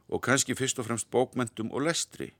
og 0.08 0.20
kannski 0.24 0.56
fyrst 0.56 0.78
og 0.80 0.88
fremst 0.88 1.08
bókmentum 1.12 1.72
og 1.72 1.86
lestri. 1.88 2.32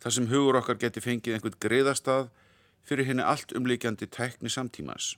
Það 0.00 0.16
sem 0.16 0.30
hugur 0.32 0.58
okkar 0.60 0.80
geti 0.80 1.04
fengið 1.04 1.36
einhvern 1.36 1.60
greiðastað 1.60 2.30
fyrir 2.88 3.06
henni 3.10 3.22
allt 3.22 3.52
umlíkjandi 3.56 4.08
tækni 4.08 4.50
samtímas. 4.50 5.16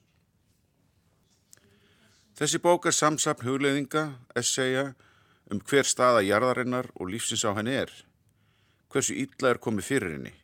Þessi 2.34 2.58
bók 2.58 2.88
er 2.90 2.94
samsapn 2.94 3.46
hugleiðinga, 3.46 4.08
essaya, 4.34 4.94
um 5.50 5.60
hver 5.60 5.84
staða 5.88 6.22
jarðarinnar 6.24 6.92
og 6.94 7.10
lífsins 7.12 7.44
á 7.44 7.52
henni 7.56 7.76
er. 7.84 7.92
Hversu 8.88 9.16
ítla 9.18 9.54
er 9.54 9.62
komið 9.62 9.90
fyrir 9.90 10.16
henni 10.16 10.34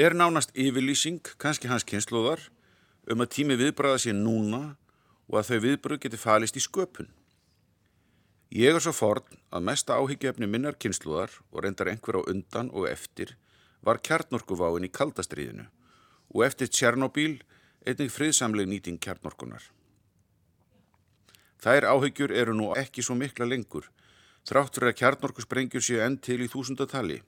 er 0.00 0.14
nánast 0.16 0.54
yfirlýsing, 0.56 1.20
kannski 1.36 1.68
hans 1.68 1.84
kynnslóðar, 1.84 2.40
um 3.10 3.20
að 3.20 3.32
tími 3.34 3.56
viðbræða 3.60 3.98
sé 4.00 4.14
núna 4.16 4.76
og 5.28 5.40
að 5.40 5.50
þau 5.50 5.58
viðbröð 5.66 6.00
geti 6.04 6.20
falist 6.20 6.56
í 6.56 6.62
sköpun. 6.64 7.10
Ég 8.50 8.72
er 8.74 8.82
svo 8.82 8.94
forn 8.96 9.36
að 9.52 9.66
mesta 9.68 9.98
áhyggjefni 10.00 10.48
minnar 10.48 10.78
kynnslóðar 10.80 11.36
og 11.52 11.60
reyndar 11.64 11.90
einhver 11.92 12.18
á 12.18 12.22
undan 12.32 12.72
og 12.72 12.88
eftir 12.88 13.36
var 13.84 14.00
kjarnorkuváin 14.00 14.88
í 14.88 14.92
kaldastriðinu 14.94 15.68
og 16.32 16.46
eftir 16.46 16.72
Tjernobíl 16.72 17.42
einnig 17.84 18.10
friðsamleg 18.14 18.70
nýting 18.70 18.98
kjarnorkunar. 19.04 19.62
Þær 21.60 21.88
áhyggjur 21.92 22.32
eru 22.32 22.54
nú 22.56 22.70
ekki 22.78 23.04
svo 23.04 23.16
mikla 23.18 23.48
lengur, 23.48 23.90
þráttur 24.48 24.88
að 24.88 24.96
kjarnorkusprengjur 25.02 25.84
séu 25.84 26.00
enn 26.04 26.16
til 26.16 26.40
í 26.40 26.48
þúsundatali 26.48 27.20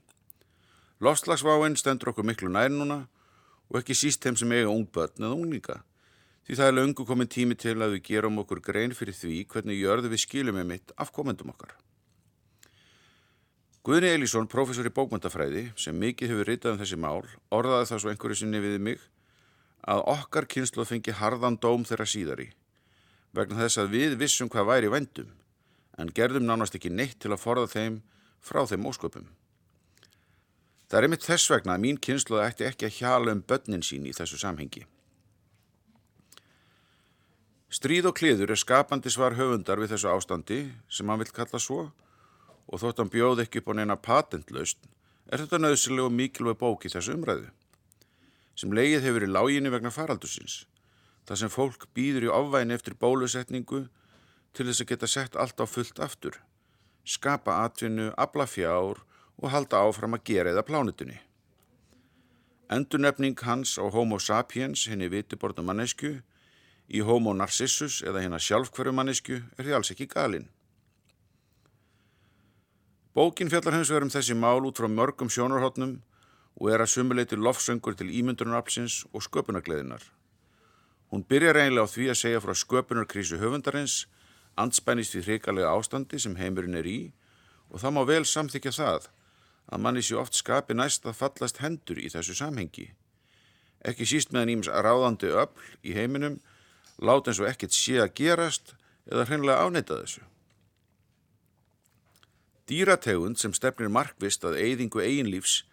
Lofslagsváinn 1.02 1.74
stendur 1.74 2.12
okkur 2.12 2.22
miklu 2.22 2.48
nær 2.54 2.68
núna 2.70 3.00
og 3.66 3.78
ekki 3.80 3.94
síst 3.98 4.22
þeim 4.22 4.36
sem 4.38 4.52
eiga 4.54 4.70
ungbötn 4.70 5.24
eða 5.26 5.34
unglinga. 5.34 5.80
Því 6.46 6.58
það 6.60 6.68
er 6.70 6.76
löngu 6.76 7.06
komin 7.08 7.30
tími 7.34 7.56
til 7.58 7.74
að 7.74 7.96
við 7.96 8.04
gerum 8.06 8.38
okkur 8.38 8.60
grein 8.62 8.94
fyrir 8.94 9.16
því 9.18 9.40
hvernig 9.50 9.80
jörðu 9.80 10.12
við 10.12 10.22
skilum 10.22 10.60
með 10.60 10.68
mitt 10.68 10.94
af 11.02 11.10
komendum 11.16 11.50
okkar. 11.50 11.74
Guðni 13.82 14.12
Elísson, 14.14 14.46
professor 14.46 14.86
í 14.86 14.94
bókmöntafræði, 14.94 15.64
sem 15.74 15.98
mikið 15.98 16.36
hefur 16.36 16.50
ritað 16.52 16.76
um 16.76 16.80
þessi 16.84 17.00
mál, 17.02 17.26
orðaði 17.50 17.88
það 17.90 18.02
svo 18.04 18.12
einhverju 18.12 18.38
sinni 18.38 18.62
við 18.62 18.78
mig 18.78 19.02
að 19.82 20.04
okkar 20.12 20.46
kynslu 20.46 20.86
fengi 20.86 21.16
harðan 21.18 21.58
dóm 21.58 21.82
þeirra 21.88 22.06
síðari, 22.06 22.52
vegna 23.36 23.64
þess 23.64 23.80
að 23.82 23.94
við 23.96 24.16
vissum 24.20 24.50
hvað 24.52 24.68
væri 24.68 24.90
vendum, 24.92 25.30
en 25.98 26.12
gerðum 26.16 26.48
nánast 26.48 26.76
ekki 26.76 26.92
neitt 26.92 27.18
til 27.20 27.32
að 27.32 27.42
forða 27.42 27.70
þeim 27.72 28.00
frá 28.42 28.64
þeim 28.68 28.88
ósköpum. 28.90 29.28
Það 30.88 30.98
er 30.98 31.06
einmitt 31.08 31.24
þess 31.24 31.48
vegna 31.48 31.76
að 31.76 31.84
mín 31.86 32.00
kynsluð 32.04 32.42
ætti 32.44 32.66
ekki 32.68 32.88
að 32.88 32.98
hjala 32.98 33.32
um 33.32 33.44
börnin 33.48 33.84
sín 33.86 34.04
í 34.04 34.12
þessu 34.12 34.40
samhengi. 34.42 34.84
Stríð 37.72 38.10
og 38.10 38.18
kliður 38.18 38.52
er 38.52 38.60
skapandi 38.60 39.08
svar 39.08 39.38
höfundar 39.38 39.80
við 39.80 39.94
þessu 39.94 40.10
ástandi 40.12 40.58
sem 40.92 41.08
hann 41.08 41.22
vil 41.22 41.32
kalla 41.32 41.60
svo 41.62 41.86
og 42.68 42.82
þótt 42.82 43.00
hann 43.00 43.12
bjóð 43.14 43.46
ekki 43.46 43.62
upp 43.62 43.72
á 43.72 43.74
neina 43.78 43.96
patentlaust 43.96 44.84
er 45.32 45.40
þetta 45.40 45.62
nöðsileg 45.62 46.04
og 46.04 46.12
mikilvæg 46.12 46.58
bók 46.60 46.84
í 46.84 46.92
þessu 46.92 47.16
umræðu 47.16 47.48
sem 48.60 48.74
leið 48.76 49.06
hefur 49.06 49.24
í 49.24 49.30
láginni 49.32 49.72
vegna 49.72 49.88
faraldusins. 49.88 50.66
Það 51.26 51.40
sem 51.40 51.52
fólk 51.54 51.86
býður 51.94 52.26
í 52.26 52.32
ofvæðin 52.34 52.74
eftir 52.74 52.98
bólusetningu 52.98 53.84
til 54.52 54.66
þess 54.68 54.84
að 54.84 54.90
geta 54.92 55.08
sett 55.08 55.36
allt 55.38 55.60
á 55.62 55.66
fullt 55.66 56.00
aftur, 56.02 56.38
skapa 57.04 57.62
atvinnu, 57.64 58.10
abla 58.18 58.46
fjár 58.46 59.04
og 59.38 59.52
halda 59.54 59.84
áfram 59.86 60.18
að 60.18 60.26
gera 60.28 60.52
eða 60.52 60.66
plánutunni. 60.66 61.20
Endurnefning 62.72 63.38
hans 63.44 63.76
á 63.78 63.84
Homo 63.84 64.18
sapiens, 64.18 64.86
henni 64.88 65.08
vitiborna 65.12 65.64
mannesku, 65.66 66.20
í 66.88 67.00
Homo 67.04 67.34
narcissus 67.36 68.00
eða 68.02 68.22
hennar 68.24 68.42
sjálfhverju 68.42 68.94
mannesku 68.96 69.38
er 69.56 69.66
því 69.66 69.76
alls 69.76 69.92
ekki 69.94 70.08
galinn. 70.08 70.48
Bókin 73.12 73.50
fjallar 73.52 73.76
hins 73.76 73.90
vegar 73.92 74.06
um 74.06 74.12
þessi 74.12 74.34
mál 74.34 74.64
út 74.64 74.80
frá 74.80 74.88
mörgum 74.88 75.28
sjónarhóttnum 75.28 75.98
og 76.56 76.72
er 76.72 76.80
að 76.80 76.94
sumuleiti 76.94 77.36
lofsöngur 77.36 77.96
til 77.96 78.08
ímyndunarapsins 78.08 79.02
og 79.12 79.24
sköpunargleðinar. 79.26 80.00
Hún 81.12 81.26
byrjar 81.28 81.58
eiginlega 81.60 81.84
á 81.84 81.92
því 81.92 82.04
að 82.08 82.20
segja 82.22 82.40
frá 82.40 82.54
sköpunarkrísu 82.56 83.36
höfundarins, 83.36 84.06
anspænist 84.56 85.12
við 85.12 85.26
hrikalega 85.26 85.74
ástandi 85.76 86.16
sem 86.16 86.38
heimurinn 86.40 86.78
er 86.80 86.88
í 86.88 87.00
og 87.68 87.82
það 87.82 87.94
má 87.96 88.02
vel 88.08 88.24
samþykja 88.24 88.72
það 88.78 89.10
að 89.68 89.84
manni 89.84 90.04
sé 90.04 90.16
oft 90.16 90.40
skapi 90.40 90.72
næst 90.72 91.04
að 91.04 91.18
fallast 91.20 91.60
hendur 91.60 92.00
í 92.00 92.08
þessu 92.12 92.38
samhengi. 92.40 92.88
Ekki 93.84 94.08
síst 94.08 94.32
meðan 94.32 94.54
íms 94.56 94.72
ráðandi 94.72 95.28
öll 95.36 95.52
í 95.84 95.92
heiminum, 95.92 96.40
láta 96.96 97.28
eins 97.28 97.44
og 97.44 97.52
ekkert 97.52 97.76
sé 97.76 98.00
að 98.00 98.14
gerast 98.16 98.72
eða 99.04 99.28
hreinlega 99.28 99.68
áneta 99.68 100.00
þessu. 100.00 100.24
Dýrategund 102.72 103.36
sem 103.36 103.52
stefnir 103.52 103.92
markvist 103.92 104.44
að 104.48 104.62
eigðingu 104.64 105.04
eiginlífs 105.04 105.64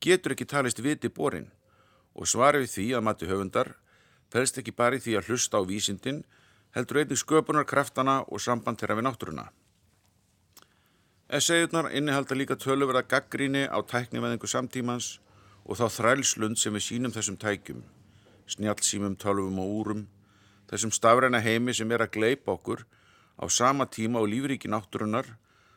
getur 0.00 0.32
ekki 0.32 0.48
talist 0.48 0.80
viti 0.80 1.12
borin 1.12 1.50
og 2.16 2.30
svarið 2.32 2.70
því 2.72 2.92
að 2.96 3.04
mati 3.10 3.28
höfundar 3.28 3.76
felst 4.32 4.58
ekki 4.58 4.74
bara 4.74 4.98
í 4.98 5.02
því 5.02 5.18
að 5.18 5.30
hlusta 5.30 5.60
á 5.60 5.62
vísindin 5.66 6.24
heldur 6.76 7.00
einnig 7.00 7.20
sköpunarkraftana 7.20 8.18
og 8.28 8.42
samband 8.42 8.80
þeirra 8.80 8.98
við 8.98 9.06
náttúruna. 9.06 9.46
Essagjurnar 11.26 11.88
innihalda 11.96 12.36
líka 12.36 12.56
töluverða 12.60 13.06
gaggríni 13.10 13.64
á 13.66 13.78
tækniveðingu 13.82 14.46
samtímans 14.50 15.16
og 15.64 15.80
þá 15.80 15.86
þrælslund 15.96 16.60
sem 16.60 16.76
við 16.76 16.84
sínum 16.86 17.14
þessum 17.14 17.38
tækjum, 17.42 17.80
snjálfsýmum, 18.52 19.16
tölvum 19.18 19.58
og 19.62 19.72
úrum, 19.80 20.04
þessum 20.70 20.92
stafræna 20.94 21.40
heimi 21.42 21.74
sem 21.74 21.90
er 21.90 22.04
að 22.04 22.14
gleipa 22.18 22.54
okkur 22.54 22.84
á 23.42 23.44
sama 23.50 23.88
tíma 23.90 24.22
og 24.22 24.30
lífríki 24.30 24.70
náttúrunar 24.70 25.32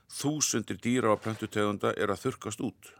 þúsundir 0.09 0.77
dýra 0.83 1.13
og 1.13 1.23
plöntutegunda 1.23 1.93
er 1.97 2.11
að 2.13 2.25
þurkast 2.25 2.61
út. 2.65 2.93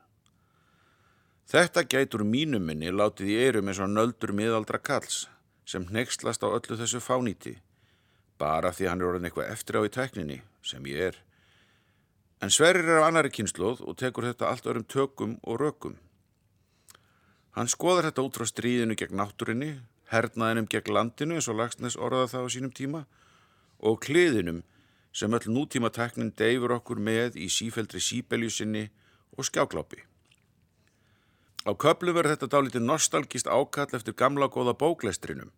Þetta 1.50 1.86
gætur 1.89 2.24
mínum 2.24 2.65
minni 2.65 2.94
látið 2.94 3.34
í 3.34 3.38
eirum 3.44 3.70
eins 3.70 3.82
og 3.82 3.89
nöldur 3.89 4.34
miðaldra 4.38 4.82
kalls 4.82 5.27
sem 5.69 5.85
nextlast 5.93 6.41
á 6.41 6.49
öllu 6.49 6.77
þessu 6.79 7.01
fánýti, 7.03 7.59
bara 8.41 8.71
því 8.73 8.88
hann 8.89 9.01
er 9.03 9.09
orðin 9.11 9.29
eitthvað 9.29 9.51
eftir 9.53 9.77
á 9.77 9.81
í 9.85 9.91
tekninni, 9.93 10.39
sem 10.65 10.85
ég 10.89 11.11
er. 11.11 11.19
En 12.41 12.49
Sverrir 12.49 12.88
er 12.88 13.01
af 13.01 13.09
annari 13.09 13.29
kynnslóð 13.35 13.83
og 13.85 13.97
tekur 13.99 14.25
þetta 14.29 14.49
allt 14.49 14.69
örum 14.71 14.88
tökum 14.88 15.35
og 15.43 15.59
rökum. 15.61 15.97
Hann 17.53 17.69
skoðar 17.69 18.09
þetta 18.09 18.25
út 18.25 18.39
frá 18.39 18.47
stríðinu 18.49 18.97
gegn 18.97 19.19
náttúrinni, 19.19 19.71
hernaðinum 20.09 20.69
gegn 20.71 20.93
landinu 20.95 21.38
eins 21.38 21.49
og 21.51 21.59
Lagsnes 21.59 21.99
orðaða 21.99 22.31
það 22.33 22.47
á 22.47 22.53
sínum 22.55 22.73
tíma 22.73 23.03
og 23.79 23.99
kliðinum 24.05 24.63
sem 25.13 25.33
öll 25.35 25.51
nútíma 25.53 25.91
teknin 25.93 26.33
deyfur 26.38 26.77
okkur 26.79 27.01
með 27.03 27.38
í 27.38 27.49
sífældri 27.51 28.01
síbeljusinni 28.01 28.88
og 29.38 29.45
skjáklápi. 29.45 30.01
Á 31.67 31.71
köplu 31.75 32.15
verður 32.15 32.38
þetta 32.38 32.53
dálítið 32.55 32.88
nostalgist 32.88 33.49
ákall 33.51 33.91
eftir 33.93 34.15
gamla 34.17 34.47
góða 34.47 34.77
bóklestrinum 34.79 35.51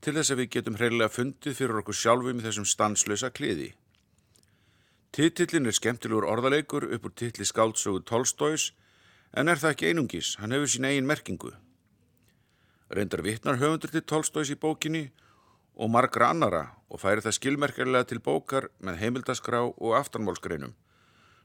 til 0.00 0.14
þess 0.16 0.32
að 0.32 0.40
við 0.42 0.52
getum 0.56 0.78
hreinlega 0.78 1.12
fundið 1.12 1.58
fyrir 1.58 1.80
okkur 1.80 1.96
sjálfum 1.96 2.40
í 2.40 2.46
þessum 2.46 2.68
stanslösa 2.68 3.30
kliði. 3.34 3.72
Titillin 5.16 5.68
er 5.70 5.76
skemmtilegur 5.76 6.26
orðaleikur 6.28 6.88
upp 6.92 7.06
úr 7.08 7.14
titli 7.16 7.46
skáldsögu 7.48 8.02
Tolstóis 8.04 8.72
en 9.32 9.48
er 9.48 9.60
það 9.60 9.72
ekki 9.72 9.90
einungis, 9.90 10.34
hann 10.40 10.52
hefur 10.52 10.68
sín 10.68 10.88
eigin 10.88 11.08
merkingu. 11.08 11.54
Reyndar 12.92 13.24
vittnar 13.24 13.56
höfundur 13.62 13.94
til 13.94 14.04
Tolstóis 14.04 14.52
í 14.52 14.58
bókinni 14.60 15.06
og 15.76 15.90
margra 15.92 16.30
annara 16.32 16.62
og 16.92 17.00
færi 17.02 17.24
það 17.24 17.38
skilmerkjarlega 17.38 18.10
til 18.10 18.20
bókar 18.22 18.68
með 18.78 19.00
heimildaskrá 19.02 19.64
og 19.66 19.96
aftanmálsgreinum, 19.98 20.76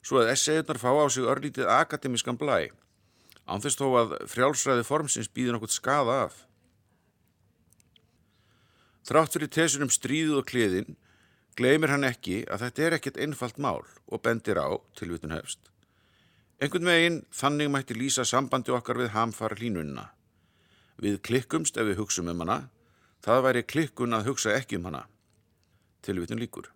svo 0.03 0.21
að 0.21 0.33
essayunar 0.35 0.79
fá 0.81 0.91
á 0.91 1.05
sig 1.09 1.25
örlítið 1.25 1.71
akademiskan 1.71 2.37
blæ, 2.39 2.69
ánþess 3.47 3.79
þó 3.79 3.87
að 4.03 4.15
frjálsræði 4.31 4.87
formsins 4.87 5.31
býður 5.31 5.57
nokkurt 5.57 5.75
skada 5.75 6.21
af. 6.27 6.45
Þrátt 9.07 9.37
fyrir 9.37 9.51
tesunum 9.51 9.89
stríðu 9.89 10.39
og 10.41 10.47
kliðin, 10.49 10.97
gleymir 11.57 11.93
hann 11.93 12.07
ekki 12.07 12.43
að 12.47 12.67
þetta 12.67 12.83
er 12.85 12.97
ekkert 12.97 13.21
einfalt 13.21 13.57
mál 13.57 13.81
og 14.07 14.21
bendir 14.21 14.61
á 14.61 14.69
tilvitun 14.97 15.33
hefst. 15.35 15.71
Engun 16.61 16.85
megin 16.85 17.23
þannig 17.33 17.71
mætti 17.73 17.97
lýsa 17.97 18.25
sambandi 18.27 18.71
okkar 18.71 19.01
við 19.01 19.15
hamfara 19.15 19.57
hlínunna. 19.57 20.11
Við 21.01 21.17
klikkumst 21.25 21.79
ef 21.81 21.89
við 21.89 21.97
hugsaum 22.03 22.29
um 22.29 22.45
hana, 22.45 22.59
Það 23.21 23.43
væri 23.45 23.61
klikkun 23.69 24.17
að 24.17 24.31
hugsa 24.31 24.53
ekki 24.57 24.79
um 24.79 24.87
hana. 24.89 25.03
Tilvitun 26.01 26.39
líkur. 26.41 26.71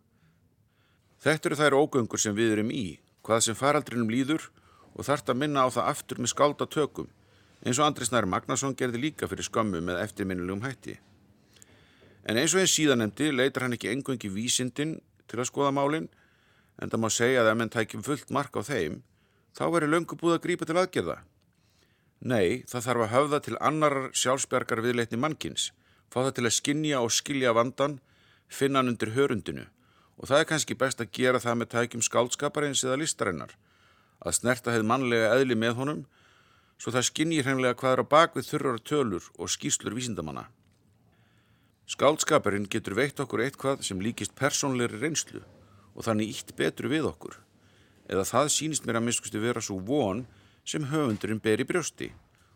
Þetta 1.26 1.50
eru 1.50 1.58
þær 1.58 1.78
ógöngur 1.80 2.22
sem 2.22 2.36
við 2.38 2.52
erum 2.54 2.70
í, 2.70 3.00
hvað 3.26 3.48
sem 3.48 3.58
faraldrinum 3.58 4.12
líður 4.14 4.52
og 4.94 5.08
þart 5.08 5.32
að 5.34 5.40
minna 5.42 5.64
á 5.66 5.74
það 5.74 5.90
aftur 5.90 6.22
með 6.22 6.34
skálda 6.36 6.68
tökum, 6.70 7.08
eins 7.66 7.80
og 7.82 7.88
Andri 7.88 8.06
Snær 8.06 8.30
Magnason 8.30 8.78
gerði 8.78 9.08
líka 9.08 9.30
fyrir 9.32 9.48
skömmu 9.48 9.82
með 9.82 10.04
eftirminnilegum 10.04 10.62
hætti. 10.68 11.00
En 12.26 12.40
eins 12.42 12.56
og 12.56 12.64
einn 12.64 12.72
síðanemdi 12.72 13.30
leitar 13.34 13.66
hann 13.66 13.76
ekki 13.78 13.92
engungi 13.92 14.32
vísindin 14.34 14.98
til 15.30 15.40
að 15.40 15.50
skoða 15.52 15.74
málinn, 15.78 16.10
en 16.82 16.92
það 16.92 17.04
má 17.04 17.10
segja 17.14 17.44
að 17.44 17.52
ef 17.52 17.60
menn 17.60 17.74
tækjum 17.74 18.04
fullt 18.06 18.34
mark 18.34 18.58
á 18.58 18.62
þeim, 18.66 19.02
þá 19.56 19.64
veri 19.76 19.92
löngu 19.92 20.18
búið 20.20 20.40
að 20.40 20.44
grípa 20.48 20.68
til 20.68 20.80
aðgerða. 20.82 21.20
Nei, 22.26 22.66
það 22.66 22.88
þarf 22.88 23.06
að 23.06 23.14
höfða 23.14 23.40
til 23.46 23.56
annar 23.62 23.98
sjálfsbergar 24.18 24.82
viðleitni 24.82 25.22
mannkins, 25.22 25.70
fá 26.10 26.24
það 26.24 26.34
til 26.40 26.48
að 26.50 26.58
skinja 26.58 27.06
og 27.06 27.14
skilja 27.14 27.54
vandan, 27.54 28.00
finna 28.50 28.82
hann 28.82 28.94
undir 28.96 29.14
hörundinu 29.16 29.70
og 30.16 30.30
það 30.30 30.42
er 30.42 30.50
kannski 30.50 30.78
best 30.80 31.02
að 31.04 31.12
gera 31.16 31.42
það 31.44 31.58
með 31.60 31.72
tækjum 31.74 32.04
skáldskaparins 32.08 32.84
eða 32.86 33.00
listarinnar, 33.02 33.56
að 34.24 34.38
snerta 34.40 34.74
heið 34.74 34.88
mannlega 34.88 35.34
eðli 35.36 35.58
með 35.60 35.80
honum 35.80 36.04
svo 36.80 36.94
það 36.96 37.08
skinnir 37.10 37.48
hreinlega 37.48 37.78
hvað 37.80 37.96
er 37.96 38.04
á 38.04 38.12
bakvið 38.14 38.48
þurrar 38.50 38.80
tölur 38.84 39.28
og 39.40 39.52
skýslur 39.52 39.96
vísindamanna. 39.96 40.48
Skáldskaparinn 41.86 42.66
getur 42.66 42.96
veitt 42.98 43.20
okkur 43.22 43.44
eitthvað 43.46 43.84
sem 43.86 44.00
líkist 44.02 44.34
persónleiri 44.38 44.98
reynslu 45.02 45.44
og 45.94 46.08
þannig 46.08 46.34
ítt 46.34 46.56
betru 46.58 46.90
við 46.90 47.06
okkur, 47.12 47.36
eða 48.10 48.26
það 48.26 48.54
sínist 48.56 48.88
mér 48.88 49.00
að 49.00 49.08
miskusti 49.10 49.42
vera 49.42 49.62
svo 49.62 49.78
von 49.86 50.26
sem 50.66 50.88
höfundurinn 50.90 51.44
ber 51.44 51.62
í 51.62 51.68
brjósti 51.70 52.10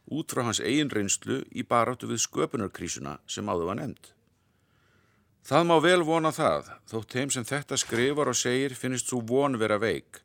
út 0.10 0.34
frá 0.34 0.44
hans 0.48 0.62
eigin 0.62 0.90
reynslu 0.90 1.44
í 1.54 1.64
baráttu 1.64 2.10
við 2.10 2.24
sköpunarkrísuna 2.26 3.20
sem 3.30 3.50
áður 3.50 3.70
var 3.70 3.80
nefnd. 3.80 4.10
Það 5.46 5.68
má 5.70 5.76
vel 5.82 6.02
vona 6.06 6.32
það, 6.34 6.74
þótt 6.90 7.14
þeim 7.16 7.32
sem 7.34 7.46
þetta 7.48 7.78
skrifar 7.80 8.30
og 8.32 8.38
segir 8.38 8.76
finnist 8.78 9.10
svo 9.10 9.22
von 9.26 9.58
vera 9.62 9.80
veik, 9.82 10.22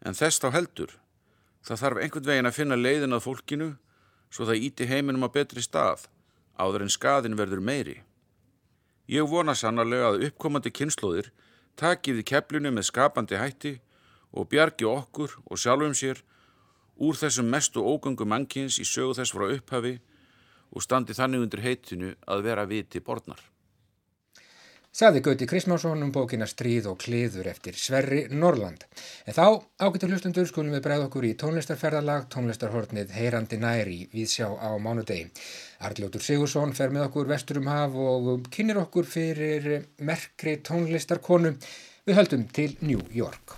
en 0.00 0.16
þess 0.16 0.40
þá 0.42 0.48
heldur. 0.56 0.96
Það 1.64 1.80
þarf 1.82 2.02
einhvern 2.02 2.28
veginn 2.32 2.48
að 2.48 2.56
finna 2.56 2.80
leiðin 2.80 3.16
að 3.16 3.24
fólkinu 3.28 3.70
svo 4.32 4.48
það 4.48 4.64
íti 4.68 4.88
heiminum 4.88 5.24
á 5.24 5.30
betri 5.32 5.62
stað, 5.64 6.08
áður 6.56 6.84
en 6.86 6.92
skadin 6.92 7.36
verður 7.38 7.64
meiri. 7.64 8.00
Ég 9.08 9.24
vona 9.24 9.54
sannarlega 9.56 10.10
að 10.12 10.24
uppkomandi 10.26 10.68
kynnslóðir 10.76 11.30
takið 11.80 12.18
í 12.20 12.24
kepplinu 12.28 12.72
með 12.76 12.90
skapandi 12.90 13.38
hætti 13.40 13.78
og 14.36 14.50
bjargi 14.52 14.84
okkur 14.84 15.38
og 15.48 15.60
sjálfum 15.62 15.94
sér 15.96 16.20
úr 17.00 17.16
þessum 17.16 17.48
mestu 17.48 17.80
ógöngu 17.80 18.26
mannkins 18.28 18.76
í 18.82 18.84
sögu 18.84 19.16
þess 19.16 19.32
frá 19.32 19.46
upphafi 19.54 19.94
og 20.74 20.84
standi 20.84 21.16
þannig 21.16 21.46
undir 21.46 21.64
heitinu 21.64 22.10
að 22.28 22.44
vera 22.50 22.66
viti 22.68 23.00
borðnar. 23.00 23.40
Saði 24.98 25.20
Gauti 25.22 25.46
Krismásson 25.46 26.00
um 26.02 26.08
bókina 26.10 26.46
Stríð 26.50 26.88
og 26.90 26.96
kliður 26.98 27.46
eftir 27.46 27.76
Sverri 27.78 28.24
Norrland. 28.34 28.80
En 29.30 29.36
þá, 29.36 29.60
ágættu 29.78 30.08
hlustundur, 30.08 30.48
skulum 30.50 30.74
við 30.74 30.82
bregða 30.88 31.06
okkur 31.06 31.28
í 31.28 31.30
tónlistarferðalag, 31.38 32.24
tónlistarhortnið 32.34 33.12
Heyrandi 33.14 33.60
næri 33.62 34.00
við 34.10 34.32
sjá 34.32 34.48
á 34.50 34.74
mánudegi. 34.82 35.28
Arljótur 35.86 36.26
Sigursson 36.26 36.74
fer 36.74 36.90
með 36.90 37.06
okkur 37.12 37.30
vesturum 37.30 37.70
haf 37.70 37.94
og 37.94 38.50
kynir 38.50 38.82
okkur 38.82 39.06
fyrir 39.06 39.70
merkri 40.02 40.58
tónlistarkonu. 40.66 41.54
Við 42.02 42.18
höldum 42.18 42.50
til 42.50 42.74
New 42.82 43.06
York. 43.14 43.57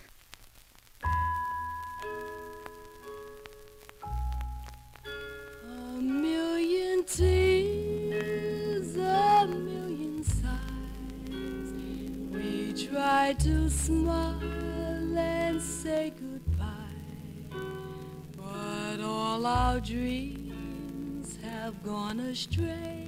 Try 12.90 13.32
to 13.38 13.70
smile 13.70 15.16
and 15.16 15.62
say 15.62 16.12
goodbye, 16.18 16.66
but 18.36 19.00
all 19.00 19.46
our 19.46 19.78
dreams 19.80 21.38
have 21.42 21.80
gone 21.84 22.18
astray 22.18 23.06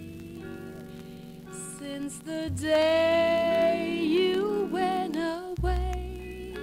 since 1.79 2.19
the 2.19 2.49
day 2.51 3.99
you 4.01 4.69
went 4.71 5.17
away. 5.17 6.55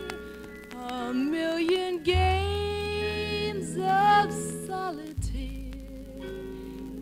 A 0.90 1.14
million 1.14 2.02
games 2.04 3.76
of 3.78 4.32
solitaire, 4.66 5.74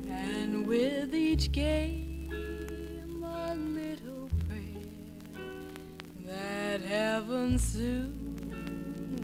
and 0.10 0.66
with 0.66 1.14
each 1.14 1.52
game 1.52 1.97
heaven 6.88 7.60
soon 7.60 8.36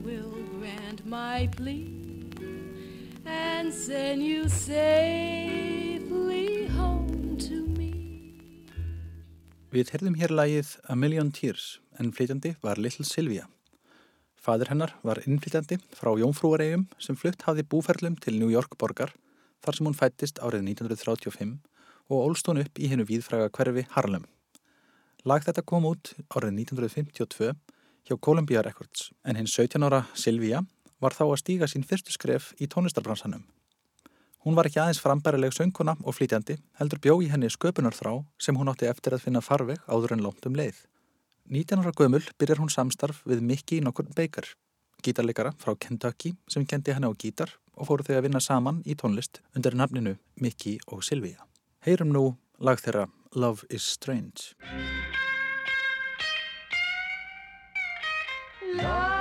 will 0.03 0.35
grant 0.59 1.05
my 1.05 1.47
plea 1.55 1.87
and 3.25 3.73
send 3.73 4.21
you 4.21 4.49
safely 4.49 5.97
home 6.67 7.37
to 7.39 7.63
me. 7.77 7.91
Við 9.71 9.93
heyrðum 9.95 10.19
hér 10.19 10.35
lagið 10.35 10.75
A 10.91 10.95
Million 10.99 11.31
Tears 11.31 11.79
en 11.99 12.11
flytjandi 12.11 12.55
var 12.65 12.77
Little 12.77 13.07
Sylvia. 13.07 13.47
Fadur 14.35 14.67
hennar 14.73 14.91
var 15.07 15.23
innflytjandi 15.23 15.79
frá 15.95 16.11
Jónfrúaregjum 16.19 16.89
sem 16.99 17.15
flutt 17.15 17.47
hafði 17.47 17.63
búferlum 17.63 18.19
til 18.19 18.35
New 18.41 18.51
York 18.51 18.75
borgar 18.75 19.15
þar 19.63 19.73
sem 19.77 19.87
hún 19.87 19.95
fættist 19.95 20.43
árið 20.43 20.67
1935 20.75 21.55
og 22.11 22.17
ólst 22.27 22.51
hún 22.51 22.59
upp 22.65 22.75
í 22.75 22.91
hennu 22.91 23.07
víðfræga 23.07 23.47
hverfi 23.55 23.87
Harlem. 23.95 24.27
Lag 25.23 25.39
þetta 25.45 25.61
kom 25.63 25.85
út 25.87 26.09
árið 26.35 26.57
1952 26.65 27.53
hjá 28.09 28.15
Columbia 28.19 28.59
Records 28.65 29.05
en 29.23 29.37
hinn 29.39 29.47
17 29.47 29.85
ára 29.87 30.01
Sylvia 30.19 30.59
var 30.99 31.15
þá 31.15 31.21
að 31.29 31.39
stíga 31.39 31.69
sín 31.71 31.85
fyrstu 31.87 32.11
skref 32.11 32.49
í 32.59 32.67
tónlistarbransanum. 32.67 33.45
Hún 34.43 34.57
var 34.57 34.67
ekki 34.67 34.81
aðeins 34.83 34.99
frambærileg 34.99 35.55
sönguna 35.55 35.95
og 36.03 36.17
flytjandi, 36.17 36.57
heldur 36.75 36.99
bjó 36.99 37.15
í 37.23 37.29
henni 37.31 37.47
sköpunarþrá 37.47 38.17
sem 38.35 38.59
hún 38.59 38.67
átti 38.73 38.91
eftir 38.91 39.15
að 39.15 39.23
finna 39.29 39.39
farveg 39.39 39.79
áður 39.87 40.17
en 40.17 40.25
lónt 40.27 40.43
um 40.49 40.59
leið. 40.59 40.75
19 41.47 41.79
ára 41.79 41.95
gömul 41.95 42.23
byrjar 42.35 42.59
hún 42.59 42.75
samstarf 42.75 43.23
við 43.23 43.47
Mickey 43.47 43.79
nokkur 43.79 44.11
Baker, 44.11 44.43
gítarleikara 44.99 45.55
frá 45.55 45.71
Kentucky 45.79 46.35
sem 46.51 46.67
kendi 46.67 46.91
henni 46.91 47.07
á 47.07 47.15
gítar 47.15 47.55
og 47.79 47.87
fóru 47.87 48.03
þau 48.03 48.17
að 48.19 48.25
vinna 48.27 48.43
saman 48.43 48.83
í 48.83 48.99
tónlist 48.99 49.39
undir 49.55 49.79
nafninu 49.79 50.17
Mickey 50.35 50.83
og 50.91 51.07
Sylvia. 51.07 51.47
Heyrum 51.87 52.11
nú 52.11 52.33
lag 52.59 52.83
þeirra 52.83 53.07
Love 53.35 53.65
is 53.69 53.81
Strange. 53.81 54.55
Love 58.75 59.12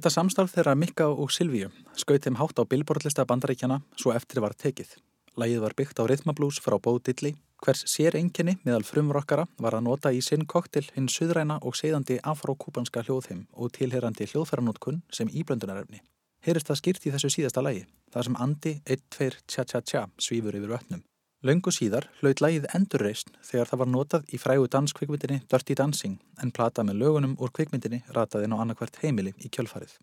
Þetta 0.00 0.14
samstarf 0.14 0.54
þeirra 0.54 0.72
Mikka 0.80 1.06
og 1.12 1.28
Silvíu 1.28 1.66
skaut 2.00 2.24
þeim 2.24 2.38
hátt 2.40 2.56
á 2.56 2.64
billborðlista 2.64 3.26
bandaríkjana 3.28 3.82
svo 4.00 4.14
eftir 4.16 4.40
var 4.40 4.54
tekið. 4.56 4.94
Lægið 5.36 5.60
var 5.60 5.74
byggt 5.76 6.00
á 6.00 6.08
rithmablús 6.08 6.56
frá 6.64 6.78
Bo 6.80 6.94
Diddley, 6.96 7.34
hvers 7.60 7.84
sér 7.84 8.16
enginni 8.16 8.54
meðal 8.64 8.86
frumrokkara 8.88 9.44
var 9.60 9.76
að 9.76 9.84
nota 9.90 10.14
í 10.16 10.22
sinn 10.24 10.46
koktil 10.48 10.86
hinn 10.94 11.10
suðræna 11.12 11.58
og 11.60 11.76
segðandi 11.76 12.16
afrókúpanska 12.32 13.04
hljóðheim 13.04 13.44
og 13.52 13.76
tilherandi 13.76 14.30
hljóðfæranótkun 14.32 15.02
sem 15.12 15.28
íblöndunarefni. 15.28 16.00
Heyrist 16.48 16.72
það 16.72 16.80
skýrt 16.80 17.04
í 17.04 17.12
þessu 17.18 17.34
síðasta 17.36 17.68
lægi, 17.68 17.84
þar 18.08 18.30
sem 18.30 18.40
Andi 18.40 18.76
1-2 18.88 19.30
tja-tja-tja 19.52 20.06
svífur 20.16 20.56
yfir 20.56 20.78
vötnum. 20.78 21.04
Löngu 21.40 21.72
síðar 21.72 22.04
hlaut 22.18 22.42
lægið 22.44 22.66
endurreist 22.76 23.30
þegar 23.48 23.68
það 23.70 23.80
var 23.80 23.88
notað 23.88 24.32
í 24.36 24.38
frægu 24.40 24.66
danskvikmyndinni 24.74 25.38
Dirty 25.48 25.72
Dancing 25.78 26.18
en 26.44 26.50
plata 26.52 26.84
með 26.84 26.98
lögunum 27.00 27.36
úr 27.40 27.52
kvikmyndinni 27.56 28.02
rataði 28.12 28.50
ná 28.52 28.58
annarkvært 28.60 28.98
heimili 29.00 29.32
í 29.40 29.48
kjölfarið. 29.48 29.94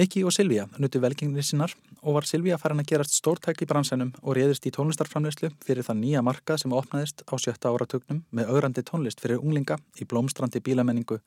Mikki 0.00 0.22
og 0.24 0.32
Silvíja 0.32 0.64
nutu 0.80 1.02
velgengni 1.04 1.44
sinnar 1.44 1.74
og 2.00 2.16
var 2.16 2.28
Silvíja 2.30 2.56
farin 2.62 2.80
að 2.80 2.88
gerast 2.94 3.18
stórtæk 3.18 3.60
í 3.60 3.68
bransenum 3.68 4.14
og 4.22 4.38
réðist 4.38 4.64
í 4.64 4.72
tónlistarframleyslu 4.72 5.52
fyrir 5.66 5.84
það 5.84 6.00
nýja 6.00 6.24
markað 6.24 6.62
sem 6.62 6.76
opnaðist 6.80 7.20
á 7.28 7.36
sjötta 7.36 7.68
áratugnum 7.68 8.22
með 8.32 8.54
augrandi 8.54 8.86
tónlist 8.86 9.20
fyrir 9.20 9.44
unglinga 9.44 9.76
í 10.00 10.08
blómstrandi 10.08 10.64
bílamenningu 10.64 11.20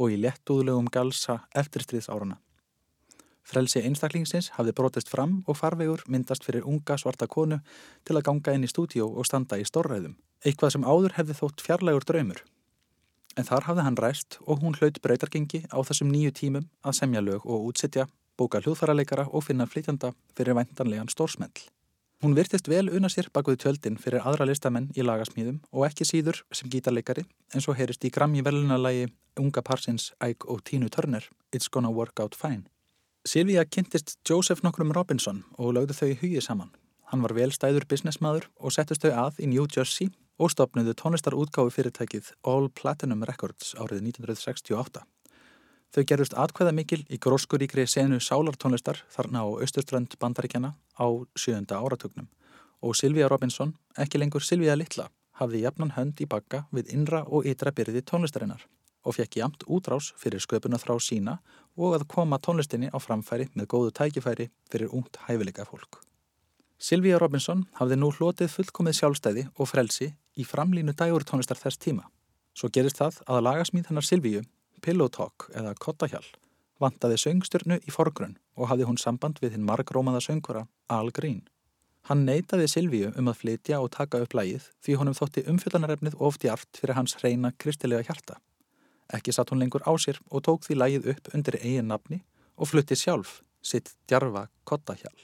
og 0.00 0.16
í 0.16 0.16
lettúðlegum 0.24 0.88
galsa 0.88 1.42
eftirstríðsárana. 1.52 2.40
Frelsi 3.44 3.82
einstaklingsins 3.84 4.50
hafði 4.56 4.72
brotist 4.78 5.10
fram 5.12 5.42
og 5.46 5.58
farvegur 5.58 6.02
myndast 6.08 6.46
fyrir 6.46 6.64
unga 6.64 6.96
svarta 7.00 7.28
konu 7.28 7.58
til 8.08 8.16
að 8.16 8.24
ganga 8.30 8.54
inn 8.56 8.64
í 8.64 8.70
stúdíó 8.70 9.10
og 9.12 9.28
standa 9.28 9.58
í 9.60 9.66
stórræðum, 9.68 10.16
eitthvað 10.44 10.74
sem 10.74 10.86
áður 10.88 11.18
hefði 11.18 11.36
þótt 11.42 11.64
fjarlægur 11.66 12.08
draumur. 12.08 12.40
En 13.36 13.44
þar 13.44 13.68
hafði 13.68 13.84
hann 13.84 14.00
ræst 14.00 14.38
og 14.46 14.64
hún 14.64 14.76
hlaut 14.78 15.00
breytargengi 15.04 15.64
á 15.68 15.78
þessum 15.84 16.12
nýju 16.14 16.32
tímum 16.40 16.68
að 16.86 16.98
semja 17.00 17.20
lög 17.20 17.44
og 17.44 17.68
útsetja, 17.68 18.06
bóka 18.38 18.62
hljóðfæraleikara 18.64 19.28
og 19.30 19.44
finna 19.44 19.66
flytjanda 19.68 20.14
fyrir 20.38 20.56
væntanlegan 20.56 21.12
stórsmell. 21.12 21.66
Hún 22.24 22.36
virtist 22.38 22.70
vel 22.72 22.88
una 22.88 23.10
sér 23.12 23.26
bakuð 23.34 23.58
tjöldin 23.60 23.98
fyrir 24.00 24.24
aðra 24.24 24.46
listamenn 24.48 24.88
í 24.96 25.04
lagasmíðum 25.04 25.58
og 25.74 25.84
ekki 25.90 26.06
síður 26.08 26.40
sem 26.56 26.70
gítarleikari 26.72 27.26
eins 27.52 27.68
og 27.68 27.76
heyrist 27.76 28.06
í 28.08 28.12
grammi 28.14 28.40
velunalagi 28.46 29.10
unga 29.36 29.60
parsins 29.66 30.12
Ike 30.24 30.48
og 30.48 30.62
Tínu 30.64 30.88
Turner 30.88 31.26
It's 31.52 31.68
Gonna 31.68 31.90
Work 31.92 32.22
Out 32.24 32.38
Fine. 32.38 32.64
Silvíja 33.24 33.62
kynntist 33.64 34.18
Joseph 34.28 34.60
nokkrum 34.60 34.90
Robinson 34.92 35.38
og 35.56 35.70
lögðu 35.72 35.94
þau 35.96 36.08
í 36.10 36.16
hugi 36.20 36.40
saman. 36.44 36.74
Hann 37.08 37.22
var 37.24 37.32
velstæður 37.32 37.86
businessmaður 37.88 38.50
og 38.60 38.74
settust 38.76 39.00
þau 39.00 39.14
að 39.22 39.40
í 39.40 39.48
New 39.48 39.64
Jersey 39.64 40.10
og 40.36 40.52
stopnuðu 40.52 40.92
tónlistarútgáfi 41.00 41.72
fyrirtækið 41.72 42.28
All 42.52 42.68
Platinum 42.68 43.24
Records 43.24 43.72
árið 43.80 44.04
1968. 44.10 45.06
Þau 45.96 46.02
gerðust 46.10 46.36
atkvæða 46.44 46.76
mikil 46.76 47.00
í 47.08 47.16
gróskuríkri 47.16 47.88
senu 47.88 48.20
sálartónlistar 48.20 49.00
þarna 49.16 49.48
á 49.48 49.56
austurströnd 49.56 50.20
bandaríkjana 50.20 50.74
á 51.00 51.06
sjöunda 51.32 51.80
áratugnum 51.80 52.28
og 52.84 52.92
Silvíja 52.92 53.32
Robinson, 53.32 53.72
ekki 53.96 54.20
lengur 54.20 54.44
Silvíja 54.44 54.76
Littla, 54.76 55.08
hafði 55.40 55.64
jafnan 55.64 55.96
hönd 55.96 56.20
í 56.20 56.28
bakka 56.28 56.66
við 56.76 56.92
innra 56.92 57.24
og 57.24 57.48
ytra 57.48 57.72
byrði 57.72 58.04
tónlistarinnar 58.04 58.68
og 59.04 59.16
fekk 59.18 59.38
jamt 59.40 59.66
útrás 59.68 60.10
fyrir 60.20 60.42
sköpuna 60.42 60.80
þrá 60.80 60.96
sína 61.00 61.38
og 61.76 61.94
að 61.98 62.06
koma 62.08 62.40
tónlistinni 62.40 62.90
á 62.90 62.98
framfæri 63.02 63.50
með 63.54 63.70
góðu 63.74 63.94
tækifæri 63.98 64.48
fyrir 64.72 64.92
ungt 64.92 65.20
hæfileika 65.26 65.66
fólk. 65.68 66.00
Silvíja 66.78 67.18
Robinson 67.20 67.64
hafði 67.78 67.96
nú 68.00 68.10
hlotið 68.12 68.50
fullkomið 68.52 68.98
sjálfstæði 68.98 69.44
og 69.54 69.70
frelsi 69.70 70.10
í 70.36 70.44
framlínu 70.44 70.92
dægur 70.98 71.24
tónlistar 71.24 71.60
þess 71.60 71.80
tíma. 71.80 72.08
Svo 72.54 72.68
gerist 72.68 73.00
það 73.00 73.20
að 73.30 73.44
lagasmíð 73.46 73.88
hennar 73.90 74.06
Silvíu, 74.06 74.42
Pillow 74.82 75.08
Talk 75.08 75.48
eða 75.54 75.74
Kottahjall, 75.80 76.26
vantaði 76.82 77.18
söngstjörnu 77.22 77.80
í 77.82 77.94
forgrunn 77.94 78.36
og 78.58 78.68
hafði 78.70 78.88
hún 78.90 79.00
samband 79.00 79.40
við 79.42 79.56
hinn 79.56 79.66
margrómaða 79.66 80.22
söngvara 80.26 80.66
Al 80.92 81.10
Green. 81.14 81.42
Hann 82.04 82.26
neytaði 82.28 82.68
Silvíu 82.68 83.12
um 83.16 83.30
að 83.32 83.38
flytja 83.40 83.80
og 83.80 83.92
taka 83.94 84.20
upp 84.20 84.34
lægið 84.36 84.66
því 84.84 84.98
honum 85.00 85.16
þótti 85.16 85.46
umfyllanarefnið 85.48 86.18
oft 86.20 86.44
jart 86.44 86.68
fyrir 86.76 86.98
hans 86.98 87.16
reyna 87.22 87.54
kristilega 87.56 88.04
hjarta. 88.04 88.36
Ekki 89.12 89.32
satt 89.32 89.52
hún 89.52 89.60
lengur 89.60 89.84
á 89.84 89.92
sér 90.00 90.20
og 90.30 90.44
tók 90.46 90.64
því 90.64 90.78
lægið 90.80 91.10
upp 91.14 91.34
undir 91.34 91.58
eigin 91.60 91.90
nafni 91.92 92.22
og 92.56 92.70
flutti 92.70 92.96
sjálf 92.96 93.42
sitt 93.62 93.94
djarfa 94.08 94.48
kottahjál. 94.64 95.18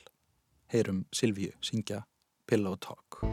Heyrum 0.73 1.05
Silvíu 1.13 1.57
syngja 1.61 2.05
Pillow 2.47 2.77
Talk. 2.77 3.25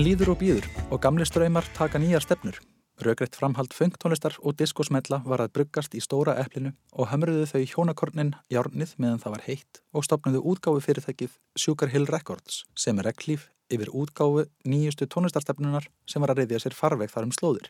En 0.00 0.06
líður 0.06 0.30
og 0.32 0.38
býður 0.40 0.66
og 0.94 1.00
gamli 1.04 1.26
ströymar 1.28 1.66
taka 1.76 1.98
nýjar 2.00 2.22
stefnur. 2.24 2.56
Rögreitt 3.04 3.34
framhald 3.36 3.74
funktónlistar 3.76 4.38
og 4.40 4.54
diskosmella 4.56 5.18
var 5.26 5.42
að 5.44 5.50
bruggast 5.58 5.92
í 5.92 6.00
stóra 6.00 6.38
eplinu 6.40 6.70
og 6.96 7.10
hömruðu 7.10 7.42
þau 7.50 7.66
hjónakornin 7.68 8.30
járnið 8.48 8.94
meðan 8.96 9.20
það 9.20 9.34
var 9.34 9.44
heitt 9.44 9.82
og 9.92 10.06
stopnuðu 10.08 10.40
útgáfu 10.54 10.80
fyrirtækið 10.86 11.34
Sugar 11.52 11.92
Hill 11.92 12.08
Records 12.08 12.62
sem 12.72 12.96
er 12.96 13.10
reglíf 13.10 13.50
yfir 13.68 13.92
útgáfu 13.92 14.46
nýjustu 14.64 15.04
tónlistarstefnunar 15.04 15.90
sem 16.08 16.24
var 16.24 16.32
að 16.32 16.46
reyðja 16.46 16.62
sér 16.64 16.78
farveg 16.80 17.12
þar 17.12 17.28
um 17.28 17.36
slóðir. 17.36 17.68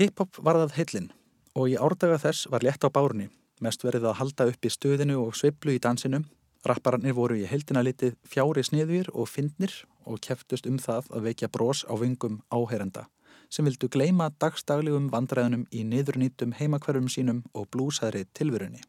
Hip-hop 0.00 0.40
var 0.40 0.62
það 0.62 0.76
heillin 0.78 1.12
og 1.52 1.68
í 1.68 1.76
árdaga 1.76 2.16
þess 2.24 2.48
var 2.48 2.64
létt 2.64 2.80
á 2.80 2.88
bárunni, 2.88 3.28
mest 3.60 3.84
verið 3.84 4.08
að 4.08 4.22
halda 4.22 4.48
upp 4.54 4.64
í 4.64 4.72
stöðinu 4.72 5.20
og 5.20 5.36
sveiflu 5.36 5.76
í 5.76 5.84
dansinu. 5.84 6.24
Rappararnir 6.66 7.14
voru 7.14 7.36
í 7.38 7.46
heildina 7.46 7.84
litið 7.86 8.16
fjári 8.26 8.64
sniðvír 8.66 9.12
og 9.14 9.28
fyndnir 9.30 9.74
og 10.08 10.18
keftust 10.24 10.66
um 10.66 10.78
það 10.82 11.06
að 11.14 11.28
vekja 11.28 11.48
brós 11.54 11.84
á 11.86 11.94
vingum 12.00 12.40
áheyrenda 12.50 13.06
sem 13.48 13.64
vildu 13.64 13.88
gleima 13.88 14.28
dagstaglegum 14.42 15.08
vandræðunum 15.12 15.64
í 15.72 15.84
niðurnýtum 15.86 16.52
heimakverfum 16.58 17.08
sínum 17.08 17.42
og 17.56 17.68
blúsaðri 17.72 18.26
tilverunni. 18.36 18.82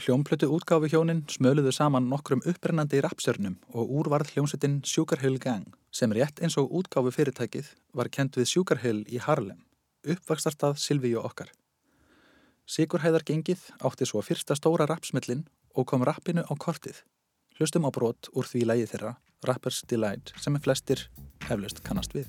Hljómplötu 0.00 0.48
útgáfu 0.48 0.88
hjónin 0.88 1.26
smöluðu 1.28 1.74
saman 1.76 2.06
nokkrum 2.08 2.40
upprennandi 2.48 3.02
rapstjörnum 3.04 3.58
og 3.74 3.90
úrvarð 3.98 4.32
hljómsettin 4.32 4.80
Hill 5.20 5.38
Gang 5.38 5.74
sem 5.92 6.12
rétt 6.12 6.40
eins 6.40 6.56
og 6.56 6.70
útgáfu 6.72 7.12
fyrirtækið 7.12 7.74
var 7.92 8.08
kent 8.08 8.38
við 8.38 8.78
Hill 8.82 9.04
í 9.08 9.18
Harlem, 9.18 9.60
uppvakstarstað 10.06 10.78
Silvíu 10.78 11.20
okkar. 11.20 11.50
Sigurhæðar 12.64 13.24
gengið 13.26 13.60
átti 13.82 14.06
svo 14.06 14.22
fyrsta 14.22 14.54
stóra 14.54 14.86
rapsmellin 14.86 15.44
og 15.74 15.86
kom 15.86 16.04
rappinu 16.04 16.42
á 16.46 16.52
kortið. 16.58 17.02
Hlustum 17.58 17.84
á 17.86 17.90
brot 17.92 18.30
úr 18.32 18.48
því 18.48 18.64
lægi 18.66 18.86
þeirra, 18.94 19.16
Rappers 19.46 19.82
Delight, 19.88 20.32
sem 20.40 20.56
er 20.56 20.64
flestir 20.64 21.08
heflust 21.48 21.82
kannast 21.84 22.14
við. 22.16 22.28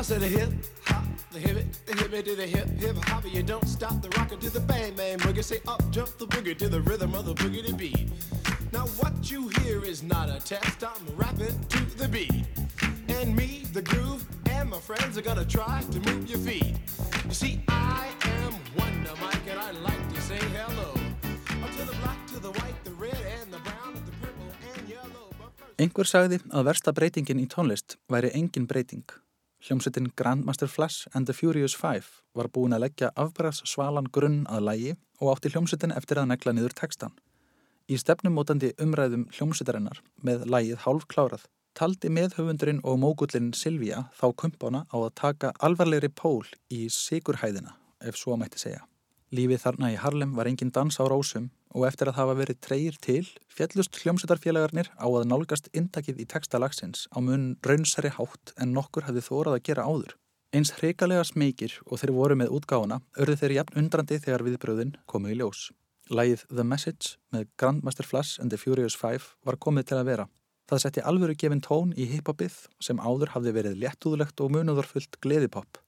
I 0.00 0.02
said 0.02 0.20
the 0.20 0.28
hip 0.28 0.50
hop, 0.86 1.04
the 1.30 1.38
hip 1.38 1.56
it, 1.58 1.78
the 1.86 1.92
hip 1.92 2.12
it 2.14 2.24
to 2.24 2.34
the 2.34 2.46
hip 2.46 2.68
hip 2.80 2.96
hop. 3.04 3.24
You 3.30 3.42
don't 3.42 3.68
stop 3.68 4.00
the 4.00 4.08
rocker 4.18 4.36
to 4.36 4.50
the 4.50 4.60
bang 4.60 4.94
bang 4.94 5.18
boogie. 5.18 5.44
Say 5.44 5.60
up 5.68 5.82
jump 5.90 6.16
the 6.18 6.26
boogie 6.26 6.56
to 6.56 6.68
the 6.68 6.80
rhythm 6.80 7.14
of 7.14 7.26
the 7.26 7.34
boogie 7.34 7.66
to 7.66 7.74
beat. 7.74 8.08
Now 8.72 8.86
what 8.98 9.30
you 9.30 9.48
hear 9.60 9.84
is 9.84 10.02
not 10.02 10.30
a 10.30 10.40
test. 10.40 10.82
I'm 10.82 11.04
rapping 11.16 11.58
to 11.68 11.80
the 11.98 12.08
beat, 12.08 12.46
and 13.08 13.36
me, 13.36 13.64
the 13.72 13.82
groove, 13.82 14.24
and 14.48 14.70
my 14.70 14.78
friends 14.78 15.18
are 15.18 15.22
gonna 15.22 15.44
try 15.44 15.82
to 15.90 16.00
move 16.00 16.30
your 16.30 16.38
feet. 16.38 16.76
You 17.26 17.34
see, 17.34 17.62
I 17.68 18.08
am 18.22 18.54
Einhver 25.80 26.04
sagði 26.04 26.42
að 26.52 26.66
versta 26.66 26.92
breytingin 26.92 27.38
í 27.40 27.46
tónlist 27.48 27.94
væri 28.12 28.28
engin 28.36 28.66
breyting. 28.68 29.06
Hljómsettin 29.64 30.10
Grandmaster 30.12 30.68
Flash 30.68 31.08
and 31.14 31.24
the 31.24 31.32
Furious 31.32 31.72
Five 31.72 32.20
var 32.36 32.50
búin 32.52 32.76
að 32.76 32.82
leggja 32.84 33.08
afbæras 33.16 33.62
svalan 33.64 34.10
grunn 34.12 34.42
að 34.52 34.66
lægi 34.66 34.92
og 35.22 35.30
átti 35.32 35.52
hljómsettin 35.54 35.94
eftir 35.96 36.20
að 36.20 36.28
negla 36.34 36.52
niður 36.52 36.74
textan. 36.76 37.14
Í 37.88 37.96
stefnumótandi 37.96 38.74
umræðum 38.76 39.24
hljómsettarinnar 39.32 40.02
með 40.20 40.44
lægið 40.52 40.84
hálf 40.84 41.06
klárað 41.08 41.48
taldi 41.80 42.10
meðhöfundurinn 42.12 42.82
og 42.84 42.98
mógullin 43.00 43.54
Silvía 43.56 44.02
þá 44.18 44.26
kumpána 44.36 44.84
á 44.92 44.96
að 45.00 45.14
taka 45.16 45.54
alvarlegri 45.64 46.10
pól 46.12 46.44
í 46.68 46.90
sigurhæðina, 46.92 47.72
ef 48.04 48.20
svo 48.20 48.36
mætti 48.36 48.60
segja. 48.60 48.84
Lífið 49.32 49.64
þarna 49.64 49.94
í 49.94 49.96
Harlem 49.96 50.36
var 50.36 50.50
engin 50.50 50.74
dans 50.74 51.00
á 51.00 51.08
rósum 51.08 51.48
og 51.74 51.86
eftir 51.86 52.10
að 52.10 52.18
hafa 52.18 52.36
verið 52.38 52.58
treyir 52.64 52.96
til 53.02 53.22
fjallust 53.50 53.98
hljómsveitarfélagarnir 54.00 54.90
á 54.98 55.06
að 55.06 55.28
nálgast 55.30 55.68
intakið 55.76 56.22
í 56.24 56.26
textalagsins 56.30 57.06
á 57.14 57.18
mun 57.22 57.54
raunsari 57.66 58.10
hátt 58.16 58.54
en 58.58 58.74
nokkur 58.74 59.06
hafði 59.06 59.22
þórað 59.26 59.58
að 59.58 59.64
gera 59.68 59.86
áður. 59.86 60.16
Eins 60.50 60.72
hreikalega 60.80 61.22
smekir 61.28 61.76
og 61.86 62.00
þeir 62.02 62.14
voru 62.16 62.36
með 62.40 62.56
útgáfuna 62.56 62.98
örðu 63.22 63.36
þeir 63.38 63.56
jafn 63.60 63.78
undrandi 63.84 64.18
þegar 64.18 64.46
viðbröðin 64.48 64.96
komu 65.06 65.30
í 65.30 65.36
ljós. 65.38 65.68
Lægið 66.10 66.42
The 66.50 66.64
Message 66.66 67.14
með 67.30 67.46
Grandmaster 67.54 68.06
Flash 68.06 68.40
and 68.42 68.50
the 68.50 68.58
Furious 68.58 68.96
Five 68.98 69.36
var 69.46 69.60
komið 69.62 69.92
til 69.92 70.00
að 70.00 70.08
vera. 70.10 70.24
Það 70.66 70.82
setti 70.82 71.04
alvöru 71.06 71.36
gefin 71.38 71.62
tón 71.62 71.92
í 71.94 72.08
hiphopið 72.10 72.56
sem 72.82 72.98
áður 72.98 73.30
hafði 73.36 73.54
verið 73.54 73.78
léttúðlegt 73.84 74.42
og 74.42 74.50
munúðarfullt 74.56 75.20
gleðipopp. 75.22 75.78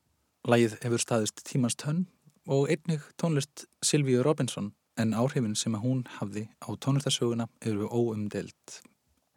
Lægið 0.47 0.79
hefur 0.85 1.03
staðist 1.03 1.43
tímans 1.47 1.79
tönn 1.79 2.07
og 2.47 2.71
einnig 2.71 3.03
tónlist 3.19 3.67
Silvíu 3.83 4.23
Robinson 4.23 4.71
en 4.99 5.15
áhrifin 5.15 5.55
sem 5.59 5.77
hún 5.79 6.03
hafði 6.19 6.49
á 6.61 6.69
tónlistarsöguna 6.75 7.49
eru 7.61 7.89
óumdelt. 7.89 8.83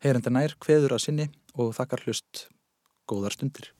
Heyrandi 0.03 0.33
nær 0.33 0.57
kveður 0.61 0.97
að 0.97 1.05
sinni 1.05 1.29
og 1.55 1.73
þakkar 1.77 2.05
hlust 2.05 2.47
góðar 3.09 3.35
stundir. 3.35 3.74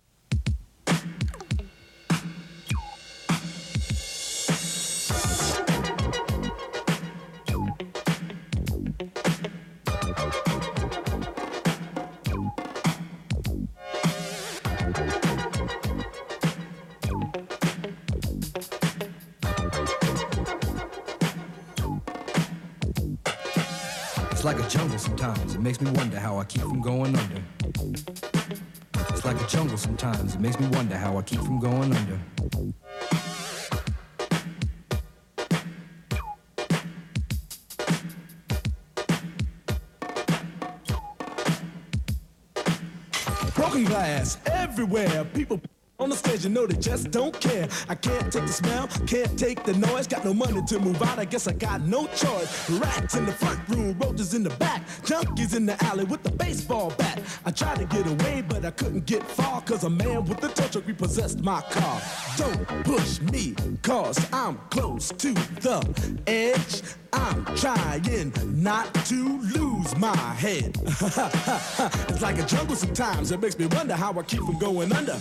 Makes 25.66 25.82
me 25.82 25.90
wonder 25.94 26.20
how 26.20 26.38
I 26.38 26.44
keep 26.44 26.62
from 26.62 26.80
going 26.80 27.16
under. 27.16 27.42
It's 29.10 29.26
like 29.26 29.42
a 29.42 29.48
jungle 29.48 29.78
sometimes. 29.78 30.36
It 30.36 30.40
makes 30.40 30.60
me 30.60 30.68
wonder 30.68 30.96
how 30.96 31.18
I 31.18 31.24
keep 31.24 31.40
from 31.40 31.60
going 31.60 31.92
under. 31.92 32.20
Broken 43.56 43.86
glass 43.86 44.38
everywhere. 44.46 45.26
People 45.34 45.60
on 46.06 46.12
the 46.12 46.16
stage, 46.16 46.44
you 46.44 46.52
know 46.52 46.68
they 46.68 46.78
just 46.78 47.10
don't 47.10 47.38
care. 47.40 47.68
I 47.90 47.96
can't 47.96 48.32
take 48.32 48.46
the 48.46 48.54
smell, 48.54 48.88
can't 49.08 49.40
take 49.40 49.64
the 49.64 49.74
noise. 49.74 50.06
Got 50.06 50.24
no 50.24 50.36
money 50.36 50.62
to 50.68 50.80
move 50.80 51.02
out, 51.02 51.18
I 51.18 51.26
guess 51.26 51.48
I 51.48 51.54
got 51.54 51.82
no 51.82 52.06
choice. 52.08 52.70
Rats 52.70 53.16
in 53.16 53.26
the 53.26 53.32
front 53.32 53.60
room, 53.70 53.98
roaches 53.98 54.36
in 54.36 54.44
the 54.44 54.52
back, 54.52 54.86
junkies 55.02 55.56
in 55.56 55.66
the 55.66 55.84
alley 55.86 56.04
with 56.04 56.22
the 56.22 56.30
baseball 56.30 56.94
bat. 57.00 57.20
I 57.44 57.50
tried 57.50 57.80
to 57.80 57.86
get 57.86 58.06
away, 58.06 58.44
but 58.48 58.64
I 58.66 58.70
couldn't 58.70 59.08
get 59.08 59.24
far, 59.24 59.62
cause 59.62 59.84
a 59.84 59.90
man 59.90 60.26
with 60.26 60.44
a 60.44 60.50
tow 60.50 60.68
truck 60.68 60.86
repossessed 60.86 61.40
my 61.40 61.62
car. 61.72 62.00
Don't 62.38 62.68
push 62.84 63.20
me, 63.22 63.56
cause 63.82 64.20
I'm 64.32 64.58
close 64.70 65.10
to 65.10 65.34
the 65.34 66.20
edge. 66.28 66.84
I'm 67.14 67.46
trying 67.56 68.34
not 68.62 68.94
to 69.06 69.40
lose 69.40 69.96
my 69.98 70.16
head. 70.16 70.76
it's 70.86 72.22
like 72.22 72.38
a 72.40 72.46
jungle 72.46 72.76
sometimes. 72.76 73.32
It 73.32 73.40
makes 73.40 73.58
me 73.58 73.68
wonder 73.68 73.96
how 73.96 74.12
I 74.20 74.24
keep 74.24 74.42
from 74.42 74.60
going 74.60 74.92
under. 74.92 75.18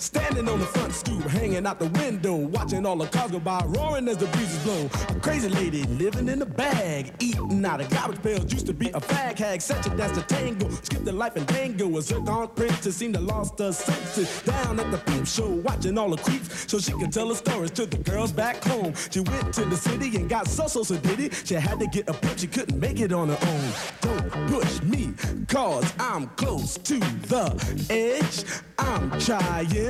Standing 0.00 0.48
on 0.48 0.58
the 0.58 0.64
front 0.64 0.94
stoop, 0.94 1.22
hanging 1.24 1.66
out 1.66 1.78
the 1.78 1.88
window, 2.00 2.34
watching 2.34 2.86
all 2.86 2.96
the 2.96 3.06
cars 3.08 3.32
go 3.32 3.38
by, 3.38 3.62
roaring 3.66 4.08
as 4.08 4.16
the 4.16 4.24
breezes 4.28 4.58
blow. 4.64 4.88
A 5.10 5.20
crazy 5.20 5.50
lady 5.50 5.82
living 5.82 6.26
in 6.30 6.40
a 6.40 6.46
bag, 6.46 7.12
eating 7.18 7.62
out 7.66 7.82
of 7.82 7.90
garbage 7.90 8.22
pails. 8.22 8.50
Used 8.50 8.64
to 8.68 8.72
be 8.72 8.88
a 8.88 9.00
fag 9.00 9.38
hag, 9.38 9.60
such 9.60 9.86
a 9.86 9.90
dance 9.90 10.16
to 10.16 10.22
tango. 10.22 10.70
Skipped 10.70 11.04
the 11.04 11.12
life 11.12 11.36
and 11.36 11.46
dango. 11.48 11.98
A 11.98 12.00
zircon 12.00 12.48
princess 12.48 12.96
seemed 12.96 13.12
to 13.12 13.20
lost 13.20 13.58
her 13.58 13.72
senses. 13.72 14.42
Down 14.42 14.80
at 14.80 14.90
the 14.90 14.96
peep 14.96 15.26
show, 15.26 15.50
watching 15.50 15.98
all 15.98 16.08
the 16.08 16.16
creeps, 16.16 16.70
so 16.70 16.78
she 16.78 16.92
could 16.92 17.12
tell 17.12 17.28
her 17.28 17.34
stories 17.34 17.70
to 17.72 17.84
the 17.84 17.98
girls 17.98 18.32
back 18.32 18.64
home. 18.64 18.94
She 19.10 19.20
went 19.20 19.52
to 19.52 19.66
the 19.66 19.76
city 19.76 20.16
and 20.16 20.30
got 20.30 20.48
so 20.48 20.66
so 20.66 20.82
so 20.82 20.96
did. 20.96 21.34
She 21.44 21.56
had 21.56 21.78
to 21.78 21.86
get 21.86 22.08
a 22.08 22.14
pimp, 22.14 22.38
she 22.38 22.46
couldn't 22.46 22.80
make 22.80 23.00
it 23.00 23.12
on 23.12 23.28
her 23.28 23.38
own. 23.48 23.72
Don't 24.00 24.46
push 24.48 24.80
me, 24.80 25.12
cause 25.46 25.92
I'm 25.98 26.28
close 26.36 26.78
to 26.78 26.98
the 26.98 27.86
edge. 27.90 28.44
I'm 28.78 29.10
trying 29.20 29.89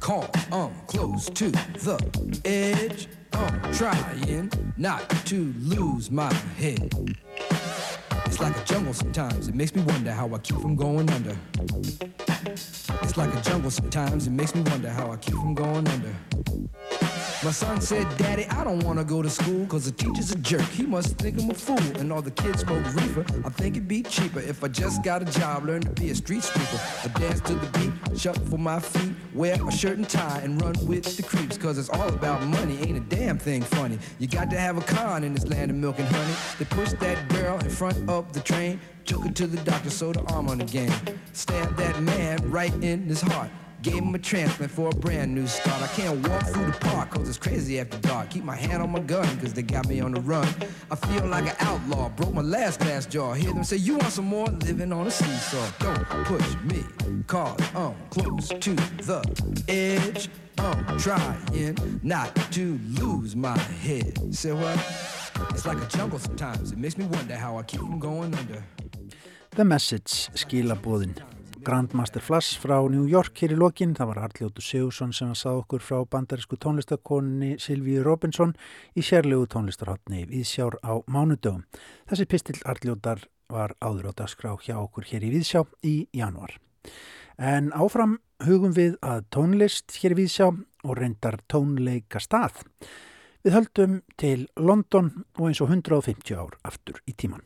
call, 0.00 0.30
I'm 0.52 0.74
close 0.86 1.28
to 1.30 1.50
the 1.50 2.40
edge. 2.44 3.08
I'm 3.32 3.72
trying 3.74 4.50
not 4.76 5.08
to 5.26 5.52
lose 5.58 6.10
my 6.10 6.32
head. 6.56 6.92
It's 8.34 8.42
like 8.42 8.56
a 8.56 8.64
jungle 8.64 8.92
sometimes, 8.92 9.46
it 9.46 9.54
makes 9.54 9.76
me 9.76 9.82
wonder 9.82 10.10
how 10.10 10.34
I 10.34 10.38
keep 10.38 10.58
from 10.58 10.74
going 10.74 11.08
under. 11.08 11.38
It's 12.46 13.16
like 13.16 13.32
a 13.32 13.40
jungle 13.42 13.70
sometimes, 13.70 14.26
it 14.26 14.32
makes 14.32 14.56
me 14.56 14.62
wonder 14.62 14.90
how 14.90 15.12
I 15.12 15.16
keep 15.18 15.36
from 15.36 15.54
going 15.54 15.86
under. 15.86 16.12
My 17.44 17.50
son 17.50 17.78
said, 17.80 18.06
Daddy, 18.16 18.46
I 18.46 18.64
don't 18.64 18.82
wanna 18.84 19.04
go 19.04 19.20
to 19.20 19.28
school 19.28 19.66
cause 19.66 19.84
the 19.84 19.92
teacher's 19.92 20.32
a 20.32 20.38
jerk. 20.38 20.62
He 20.70 20.84
must 20.84 21.18
think 21.18 21.38
I'm 21.38 21.50
a 21.50 21.54
fool 21.54 21.78
and 21.98 22.10
all 22.10 22.22
the 22.22 22.30
kids 22.30 22.62
smoke 22.62 22.82
reefer. 22.94 23.24
I 23.44 23.50
think 23.50 23.76
it'd 23.76 23.86
be 23.86 24.02
cheaper 24.02 24.40
if 24.40 24.64
I 24.64 24.68
just 24.68 25.02
got 25.04 25.20
a 25.20 25.26
job, 25.26 25.66
learn 25.66 25.82
to 25.82 25.90
be 25.90 26.08
a 26.08 26.14
street 26.14 26.42
sweeper. 26.42 26.80
I 27.04 27.08
dance 27.18 27.42
to 27.42 27.54
the 27.54 27.66
beat, 27.78 28.18
shuffle 28.18 28.46
for 28.46 28.56
my 28.56 28.80
feet, 28.80 29.14
wear 29.34 29.58
a 29.62 29.70
shirt 29.70 29.98
and 29.98 30.08
tie 30.08 30.40
and 30.42 30.60
run 30.62 30.74
with 30.86 31.18
the 31.18 31.22
creeps 31.22 31.58
cause 31.58 31.76
it's 31.76 31.90
all 31.90 32.08
about 32.08 32.42
money, 32.44 32.78
ain't 32.78 32.96
a 32.96 33.14
damn 33.14 33.36
thing 33.36 33.60
funny. 33.60 33.98
You 34.18 34.26
got 34.26 34.48
to 34.50 34.58
have 34.58 34.78
a 34.78 34.82
con 34.82 35.22
in 35.22 35.34
this 35.34 35.46
land 35.46 35.70
of 35.70 35.76
milk 35.76 35.98
and 35.98 36.08
honey. 36.08 36.34
They 36.58 36.64
push 36.64 36.92
that 36.94 37.28
girl 37.28 37.58
in 37.58 37.68
front 37.68 38.08
of 38.08 38.23
the 38.32 38.40
train, 38.40 38.80
took 39.04 39.24
her 39.24 39.32
to 39.32 39.46
the 39.46 39.58
doctor, 39.58 39.90
sewed 39.90 40.16
her 40.16 40.24
arm 40.32 40.48
on 40.48 40.60
again. 40.60 40.92
Stabbed 41.32 41.76
that 41.76 42.00
man 42.02 42.50
right 42.50 42.72
in 42.82 43.04
his 43.04 43.20
heart. 43.20 43.50
Gave 43.82 44.02
him 44.02 44.14
a 44.14 44.18
transplant 44.18 44.72
for 44.72 44.88
a 44.88 44.92
brand 44.92 45.34
new 45.34 45.46
start. 45.46 45.82
I 45.82 45.88
can't 45.88 46.26
walk 46.26 46.42
through 46.46 46.64
the 46.64 46.72
park 46.72 47.10
cause 47.10 47.28
it's 47.28 47.36
crazy 47.36 47.78
after 47.78 47.98
dark. 47.98 48.30
Keep 48.30 48.44
my 48.44 48.56
hand 48.56 48.82
on 48.82 48.90
my 48.90 49.00
gun 49.00 49.26
cause 49.40 49.52
they 49.52 49.60
got 49.60 49.86
me 49.86 50.00
on 50.00 50.12
the 50.12 50.22
run. 50.22 50.48
I 50.90 50.96
feel 50.96 51.26
like 51.26 51.44
an 51.44 51.56
outlaw, 51.60 52.08
broke 52.08 52.32
my 52.32 52.40
last 52.40 52.80
glass 52.80 53.04
jaw. 53.04 53.34
Hear 53.34 53.52
them 53.52 53.62
say, 53.62 53.76
You 53.76 53.98
want 53.98 54.10
some 54.10 54.24
more? 54.24 54.46
Living 54.46 54.90
on 54.90 55.06
a 55.06 55.10
seesaw. 55.10 55.70
Don't 55.80 56.02
push 56.24 56.56
me, 56.62 56.82
cause 57.26 57.60
I'm 57.74 57.94
close 58.08 58.48
to 58.48 58.74
the 58.74 59.64
edge. 59.68 60.30
I'm 60.56 60.98
trying 60.98 61.76
not 62.02 62.34
to 62.52 62.78
lose 62.88 63.36
my 63.36 63.58
head. 63.58 64.34
Say 64.34 64.52
what? 64.52 64.78
It's 65.50 65.66
like 65.66 65.80
a 65.82 65.88
jungle 65.96 66.18
sometimes. 66.18 66.72
It 66.72 66.78
makes 66.78 66.96
me 66.98 67.06
wonder 67.06 67.36
how 67.36 67.58
I 67.58 67.62
keep 67.62 67.80
from 67.80 67.98
going 67.98 68.34
under. 68.34 68.64
The 69.56 69.64
Message 69.64 70.30
skilabóðin. 70.34 71.14
Grandmaster 71.64 72.20
Flash 72.20 72.58
frá 72.60 72.76
New 72.90 73.06
York 73.08 73.38
hér 73.40 73.54
í 73.54 73.56
lokin. 73.56 73.94
Það 73.96 74.10
var 74.10 74.18
Arljótu 74.26 74.60
Sigursson 74.60 75.14
sem 75.16 75.30
að 75.32 75.38
sá 75.40 75.50
okkur 75.52 75.80
frá 75.80 76.02
bandarísku 76.04 76.58
tónlistakonni 76.60 77.54
Silvíu 77.62 78.02
Robinson 78.04 78.52
í 78.92 79.04
sérlegu 79.06 79.46
tónlistarhátni 79.48 80.26
Víðsjár 80.28 80.76
á 80.84 81.00
mánudögum. 81.08 81.62
Þessi 82.10 82.28
pistill 82.28 82.60
Arljótar 82.68 83.24
var 83.48 83.72
áður 83.80 84.10
á 84.10 84.12
dagskrá 84.20 84.52
hjá 84.60 84.76
okkur 84.82 85.08
hér 85.08 85.24
í 85.24 85.32
Víðsjá 85.38 85.64
í 85.80 85.94
januar. 86.12 86.58
En 87.40 87.72
áfram 87.72 88.18
hugum 88.44 88.76
við 88.76 88.98
að 89.00 89.24
tónlist 89.32 89.96
hér 90.02 90.12
í 90.18 90.20
Víðsjá 90.20 90.50
og 90.52 90.96
reyndar 91.00 91.40
tónleika 91.48 92.20
stað. 92.20 92.60
Við 93.44 93.52
höldum 93.52 93.96
til 94.16 94.46
London 94.56 95.10
og 95.36 95.50
eins 95.50 95.58
og 95.60 95.68
150 95.68 96.32
ár 96.32 96.54
aftur 96.64 97.02
í 97.04 97.12
tíman. 97.12 97.42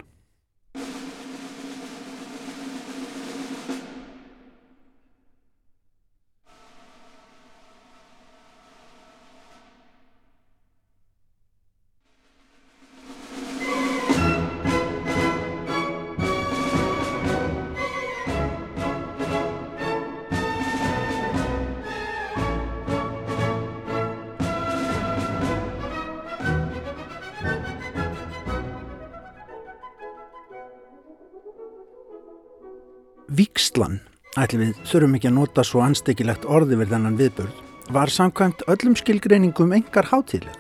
Víkslan, 33.79 34.01
ætlum 34.35 34.63
við 34.65 34.79
þurfum 34.91 35.13
ekki 35.15 35.29
að 35.29 35.35
nota 35.37 35.63
svo 35.63 35.83
anstekilegt 35.85 36.47
orði 36.51 36.81
við 36.81 36.89
þennan 36.91 37.19
viðbörð, 37.19 37.59
var 37.95 38.11
samkvæmt 38.11 38.65
öllum 38.73 38.97
skilgreiningum 38.99 39.75
engar 39.77 40.09
hátíðleg, 40.11 40.57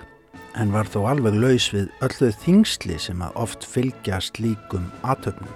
en 0.54 0.70
var 0.70 0.86
þó 0.86 1.00
alveg 1.10 1.34
laus 1.34 1.66
við 1.74 1.88
öllu 2.06 2.28
þingsli 2.44 2.98
sem 3.02 3.24
að 3.26 3.40
oft 3.42 3.66
fylgja 3.66 4.20
slíkum 4.22 4.86
aðtöfnum. 5.02 5.50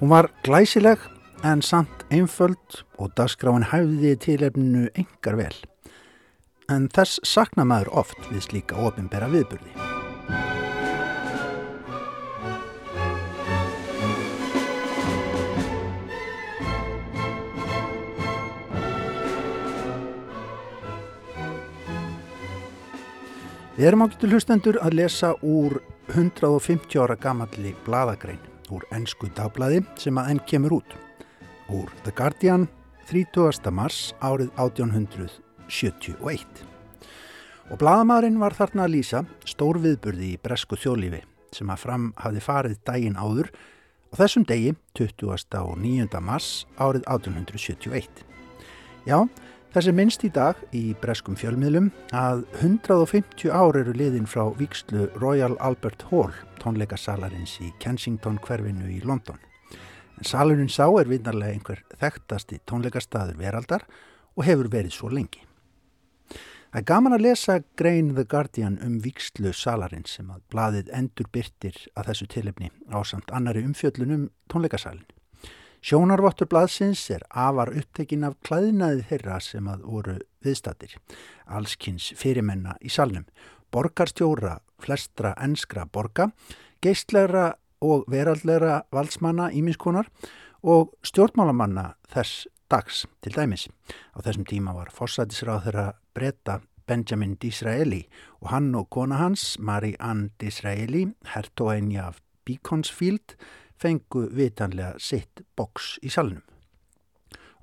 Hún 0.00 0.14
var 0.14 0.30
glæsileg 0.48 1.04
en 1.44 1.60
samt 1.60 2.06
einföld 2.08 2.80
og 2.96 3.12
dagskráin 3.20 3.68
hæfði 3.68 4.14
tilefninu 4.24 4.86
engar 4.96 5.36
vel. 5.36 5.52
En 6.72 6.88
þess 6.88 7.20
sakna 7.20 7.68
maður 7.68 7.92
oft 8.06 8.32
við 8.32 8.48
slíka 8.48 8.80
ofinbera 8.80 9.28
viðburði. 9.28 9.95
Við 23.76 23.90
erum 23.90 24.06
ágættu 24.06 24.28
hlustendur 24.32 24.78
að 24.80 24.94
lesa 24.96 25.34
úr 25.44 25.82
150 26.08 26.96
ára 26.96 27.12
gamalli 27.20 27.74
bladagrein 27.84 28.40
úr 28.72 28.86
ennsku 28.96 29.28
dagblaði 29.36 29.82
sem 30.00 30.16
að 30.16 30.30
enn 30.32 30.40
kemur 30.48 30.78
út. 30.78 30.94
Úr 31.68 31.92
The 32.06 32.14
Guardian 32.16 32.64
30. 33.10 33.68
mars 33.76 34.14
árið 34.24 34.48
1871. 34.56 36.64
Og 37.68 37.76
bladamæðurinn 37.82 38.40
var 38.40 38.56
þarna 38.56 38.86
að 38.86 38.94
lýsa 38.94 39.20
stór 39.44 39.76
viðburði 39.84 40.32
í 40.32 40.40
bresku 40.40 40.80
þjóðlífi 40.80 41.20
sem 41.52 41.68
að 41.68 41.84
fram 41.84 42.16
hafði 42.24 42.40
farið 42.48 42.80
daginn 42.88 43.20
áður 43.20 43.52
á 43.52 44.14
þessum 44.22 44.48
degi 44.48 44.72
20. 44.96 45.52
og 45.60 45.76
9. 45.84 46.24
mars 46.24 46.64
árið 46.80 47.04
1871. 47.12 48.24
Já, 49.04 49.28
Þessi 49.76 49.92
minnst 49.92 50.22
í 50.24 50.30
dag 50.32 50.56
í 50.72 50.94
breskum 51.02 51.34
fjölmiðlum 51.36 51.90
að 52.16 52.46
150 52.62 53.50
ár 53.52 53.76
eru 53.76 53.92
liðin 53.92 54.24
frá 54.24 54.46
vikslu 54.56 55.10
Royal 55.20 55.52
Albert 55.60 56.06
Hall, 56.08 56.32
tónleikasalarins 56.62 57.58
í 57.60 57.68
Kensington 57.84 58.38
hverfinu 58.46 58.88
í 58.88 59.02
London. 59.04 59.36
Salurinn 60.24 60.72
sá 60.72 60.86
er 60.96 61.10
vinnarlega 61.10 61.58
einhver 61.58 61.82
þekktasti 62.00 62.62
tónleikastaður 62.64 63.36
veraldar 63.42 63.84
og 64.32 64.46
hefur 64.48 64.70
verið 64.72 64.96
svo 64.96 65.12
lengi. 65.12 65.44
Það 66.32 66.80
er 66.80 66.88
gaman 66.94 67.18
að 67.18 67.26
lesa 67.26 67.58
Grein 67.76 68.14
The 68.16 68.24
Guardian 68.24 68.80
um 68.80 68.96
vikslu 69.04 69.52
salarins 69.52 70.16
sem 70.16 70.32
að 70.32 70.40
blaðið 70.56 70.88
endur 71.02 71.28
byrtir 71.36 71.84
að 71.92 72.14
þessu 72.14 72.30
tilefni 72.32 72.72
á 72.88 73.04
samt 73.04 73.28
annari 73.28 73.68
umfjöllunum 73.68 74.30
tónleikasalinn. 74.48 75.04
Sjónarvottur 75.86 76.48
blaðsins 76.50 77.04
er 77.14 77.22
afar 77.30 77.70
upptekin 77.70 78.24
af 78.26 78.32
klæðinaði 78.42 79.04
þeirra 79.06 79.36
sem 79.38 79.68
að 79.70 79.84
voru 79.86 80.14
viðstatir, 80.42 80.96
allskins 81.46 82.08
fyrirmenna 82.18 82.72
í 82.82 82.90
salnum, 82.90 83.22
borgarstjóra, 83.70 84.56
flestra 84.82 85.30
enskra 85.46 85.84
borga, 85.86 86.32
geistlegra 86.82 87.52
og 87.86 88.02
veraldlegra 88.10 88.80
valdsmanna 88.90 89.52
ímiskonar 89.54 90.10
og 90.66 90.90
stjórnmálamanna 91.06 91.92
þess 92.10 92.48
dags 92.66 93.04
til 93.22 93.36
dæmis. 93.36 93.68
Á 94.10 94.18
þessum 94.26 94.48
tíma 94.50 94.74
var 94.74 94.90
fósætisráð 94.90 95.68
þeirra 95.68 95.84
breyta 96.18 96.56
Benjamin 96.90 97.36
Disraeli 97.38 98.08
og 98.40 98.50
hann 98.50 98.74
og 98.74 98.90
kona 98.90 99.20
hans, 99.22 99.52
Marie 99.62 99.94
Ann 100.02 100.32
Disraeli, 100.42 101.04
hertoginni 101.30 102.02
af 102.02 102.18
Beaconsfield, 102.42 103.36
fengu 103.80 104.26
vitanlega 104.32 104.96
sitt 105.02 105.42
boks 105.56 105.96
í 106.02 106.12
salnum. 106.12 106.42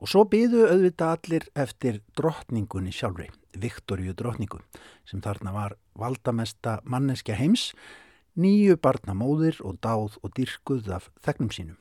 Og 0.03 0.09
svo 0.11 0.25
byðu 0.27 0.65
auðvitað 0.67 1.13
allir 1.15 1.45
eftir 1.55 2.01
drottningunni 2.17 2.91
sjálfri, 2.91 3.29
Viktoríu 3.55 4.15
drottningu, 4.17 4.59
sem 5.07 5.21
þarna 5.23 5.53
var 5.55 5.77
valdamesta 5.95 6.79
manneskja 6.83 7.37
heims, 7.39 7.71
nýju 8.35 8.79
barnamóðir 8.81 9.61
og 9.63 9.77
dáð 9.85 10.17
og 10.25 10.33
dyrkuð 10.35 10.89
af 10.97 11.09
þegnum 11.23 11.53
sínum. 11.53 11.79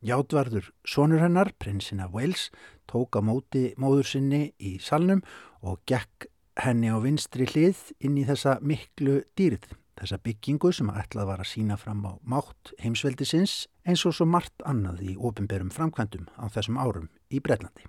Játvarður 0.00 0.70
sonur 0.86 1.20
hennar, 1.24 1.50
prinsina 1.58 2.06
Wales, 2.12 2.52
tók 2.86 3.18
á 3.18 3.20
móti 3.20 3.72
móður 3.76 4.06
sinni 4.06 4.52
í 4.62 4.78
salnum 4.78 5.24
og 5.60 5.82
gekk 5.90 6.30
henni 6.62 6.90
á 6.90 6.98
vinstri 7.02 7.48
hlið 7.50 7.80
inn 7.98 8.16
í 8.18 8.24
þessa 8.28 8.58
miklu 8.62 9.24
dýrð 9.38 9.66
þessa 9.98 10.18
byggingu 10.22 10.70
sem 10.74 10.90
ætlað 10.94 11.28
var 11.32 11.42
að 11.42 11.50
sína 11.52 11.76
fram 11.80 12.04
á 12.06 12.12
mátt 12.22 12.72
heimsveldisins 12.82 13.66
eins 13.88 14.04
og 14.06 14.14
svo 14.16 14.26
margt 14.28 14.64
annað 14.68 15.02
í 15.02 15.16
ofinberum 15.16 15.72
framkvæmdum 15.74 16.28
á 16.38 16.46
þessum 16.54 16.78
árum 16.78 17.08
í 17.30 17.40
Breitlandi. 17.42 17.86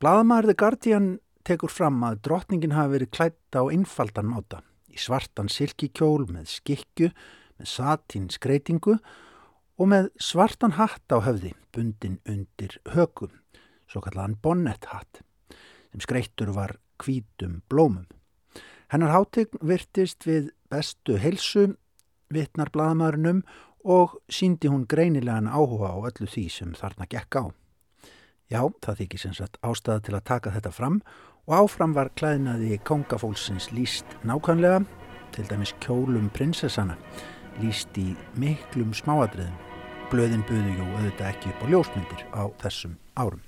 Blaðamæður 0.00 0.50
The 0.50 0.58
Guardian 0.60 1.10
tekur 1.46 1.72
fram 1.72 2.02
að 2.06 2.20
drottningin 2.26 2.74
hafi 2.76 2.96
verið 2.96 3.12
klætt 3.16 3.58
á 3.58 3.62
einfaldan 3.64 4.30
máta 4.30 4.62
í 4.92 4.98
svartan 5.00 5.50
silkikjól 5.52 6.26
með 6.30 6.50
skikju, 6.56 7.12
með 7.56 7.70
satín 7.70 8.28
skreitingu 8.32 8.96
og 9.76 9.90
með 9.92 10.10
svartan 10.22 10.76
hatt 10.78 11.12
á 11.12 11.20
höfði 11.24 11.52
bundin 11.74 12.18
undir 12.28 12.78
högum, 12.94 13.32
svo 13.88 14.02
kallaðan 14.04 14.38
bonnet 14.42 14.88
hatt, 14.92 15.22
sem 15.92 16.04
skreittur 16.04 16.54
var 16.56 16.78
hvítum 17.02 17.60
blómum. 17.68 18.06
Hennar 18.86 19.10
hátegn 19.10 19.58
virtist 19.66 20.22
við 20.28 20.52
bestu 20.70 21.16
heilsu, 21.18 21.72
vittnar 22.30 22.70
blaðamæðurinnum 22.74 23.40
og 23.86 24.16
síndi 24.30 24.70
hún 24.70 24.86
greinilegan 24.90 25.50
áhuga 25.50 25.90
á 25.94 25.98
öllu 26.10 26.26
því 26.30 26.44
sem 26.50 26.74
þarna 26.78 27.06
gekk 27.10 27.38
á. 27.42 27.44
Já, 28.46 28.62
það 28.82 29.00
þykir 29.00 29.22
sem 29.22 29.34
sagt 29.34 29.58
ástæða 29.66 30.04
til 30.06 30.14
að 30.14 30.26
taka 30.30 30.52
þetta 30.54 30.72
fram 30.74 31.00
og 31.46 31.56
áfram 31.60 31.94
var 31.98 32.12
klæðnaði 32.18 32.78
kongafólksins 32.86 33.72
líst 33.74 34.16
nákvæmlega, 34.26 34.84
til 35.34 35.46
dæmis 35.50 35.74
kjólum 35.82 36.30
prinsessana, 36.34 36.94
líst 37.62 37.98
í 37.98 38.12
miklum 38.38 38.94
smáadriðum. 38.94 39.54
Blöðin 40.10 40.46
buðu 40.46 40.78
jú 40.78 40.86
auðvitað 40.94 41.32
ekki 41.32 41.50
upp 41.50 41.66
á 41.66 41.70
ljósmyndir 41.74 42.26
á 42.34 42.42
þessum 42.62 42.98
árum. 43.18 43.45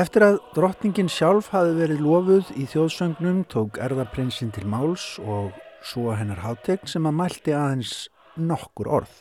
Eftir 0.00 0.22
að 0.24 0.38
drottningin 0.54 1.10
sjálf 1.12 1.50
hafi 1.52 1.74
verið 1.76 1.98
lofuð 2.00 2.50
í 2.56 2.62
þjóðsöngnum 2.70 3.42
tók 3.52 3.76
erðaprinsinn 3.84 4.52
til 4.54 4.62
máls 4.70 5.18
og 5.20 5.50
svo 5.84 6.14
hennar 6.16 6.40
hátegn 6.40 6.88
sem 6.88 7.08
að 7.10 7.18
mælti 7.18 7.52
aðeins 7.52 7.92
nokkur 8.40 8.88
orð. 9.00 9.12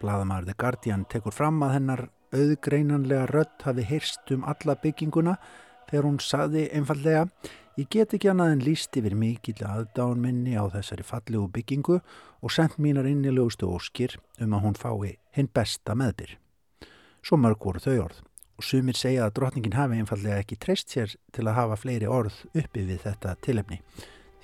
Blaðamæður 0.00 0.48
The 0.48 0.56
Guardian 0.64 1.06
tekur 1.12 1.36
fram 1.36 1.62
að 1.62 1.74
hennar 1.76 2.04
auðgreinanlega 2.34 3.30
rött 3.30 3.68
hafi 3.68 3.86
heyrst 3.86 4.34
um 4.34 4.42
alla 4.50 4.74
bygginguna 4.82 5.38
þegar 5.92 6.10
hún 6.10 6.20
saði 6.24 6.66
einfallega 6.74 7.28
Ég 7.76 7.90
get 7.92 8.16
ekki 8.16 8.32
annað 8.32 8.54
en 8.56 8.66
líst 8.66 8.96
yfir 8.98 9.14
mikill 9.14 9.60
aðdán 9.68 10.22
minni 10.24 10.56
á 10.58 10.64
þessari 10.72 11.06
fallegu 11.06 11.46
byggingu 11.54 12.00
og 12.00 12.50
sendt 12.50 12.80
mínar 12.82 13.06
innilegustu 13.06 13.68
óskir 13.68 14.16
um 14.40 14.56
að 14.56 14.64
hún 14.64 14.80
fái 14.80 15.18
hinn 15.36 15.52
besta 15.54 15.94
meðbyr. 15.94 16.38
Svo 17.22 17.38
mörg 17.38 17.62
voru 17.62 17.84
þau 17.84 18.00
orð 18.08 18.25
og 18.56 18.64
sumir 18.64 18.96
segja 18.96 19.26
að 19.26 19.36
drottningin 19.38 19.76
hafi 19.76 20.00
einfallega 20.00 20.42
ekki 20.42 20.56
treyst 20.60 20.92
sér 20.92 21.16
til 21.36 21.46
að 21.46 21.58
hafa 21.60 21.80
fleiri 21.80 22.08
orð 22.08 22.38
uppi 22.56 22.84
við 22.88 23.02
þetta 23.04 23.36
tilefni 23.44 23.82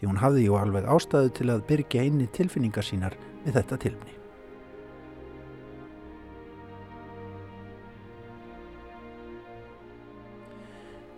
því 0.03 0.09
hún 0.11 0.19
hafði 0.19 0.49
jú 0.49 0.57
alveg 0.59 0.89
ástæðu 0.91 1.31
til 1.39 1.53
að 1.53 1.61
byrja 1.69 2.03
einni 2.03 2.27
tilfinningar 2.35 2.83
sínar 2.83 3.15
við 3.45 3.55
þetta 3.55 3.77
tilefni. 3.85 4.17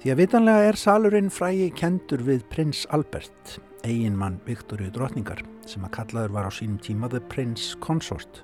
Því 0.04 0.12
að 0.12 0.20
vitanlega 0.20 0.68
er 0.68 0.76
salurinn 0.76 1.32
frægi 1.32 1.70
kendur 1.80 2.20
við 2.26 2.44
prins 2.52 2.82
Albert, 2.92 3.54
eiginmann 3.88 4.36
Viktoríu 4.44 4.92
drottningar 4.92 5.40
sem 5.64 5.86
að 5.88 5.94
kallaður 5.96 6.36
var 6.36 6.48
á 6.48 6.52
sínum 6.52 6.76
tíma 6.76 7.08
The 7.08 7.24
Prince 7.32 7.72
Consort, 7.80 8.42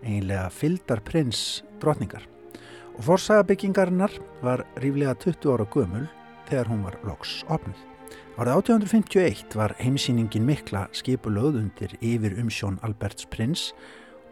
eiginlega 0.00 0.48
fyldar 0.56 1.04
prins 1.04 1.60
drottningar 1.84 2.24
og 2.96 3.06
forsagabyggingarinnar 3.06 4.12
var 4.44 4.64
ríflega 4.82 5.14
20 5.24 5.54
ára 5.54 5.66
gömul 5.72 6.06
þegar 6.48 6.70
hún 6.70 6.84
var 6.84 6.98
loks 7.06 7.42
opnuð. 7.48 7.78
Árið 8.36 8.54
1851 8.58 9.56
var 9.56 9.74
heimsýningin 9.80 10.46
mikla 10.48 10.86
skipulöð 10.96 11.58
undir 11.60 11.92
yfir 12.00 12.38
umsjón 12.40 12.80
Alberts 12.84 13.28
prins 13.28 13.70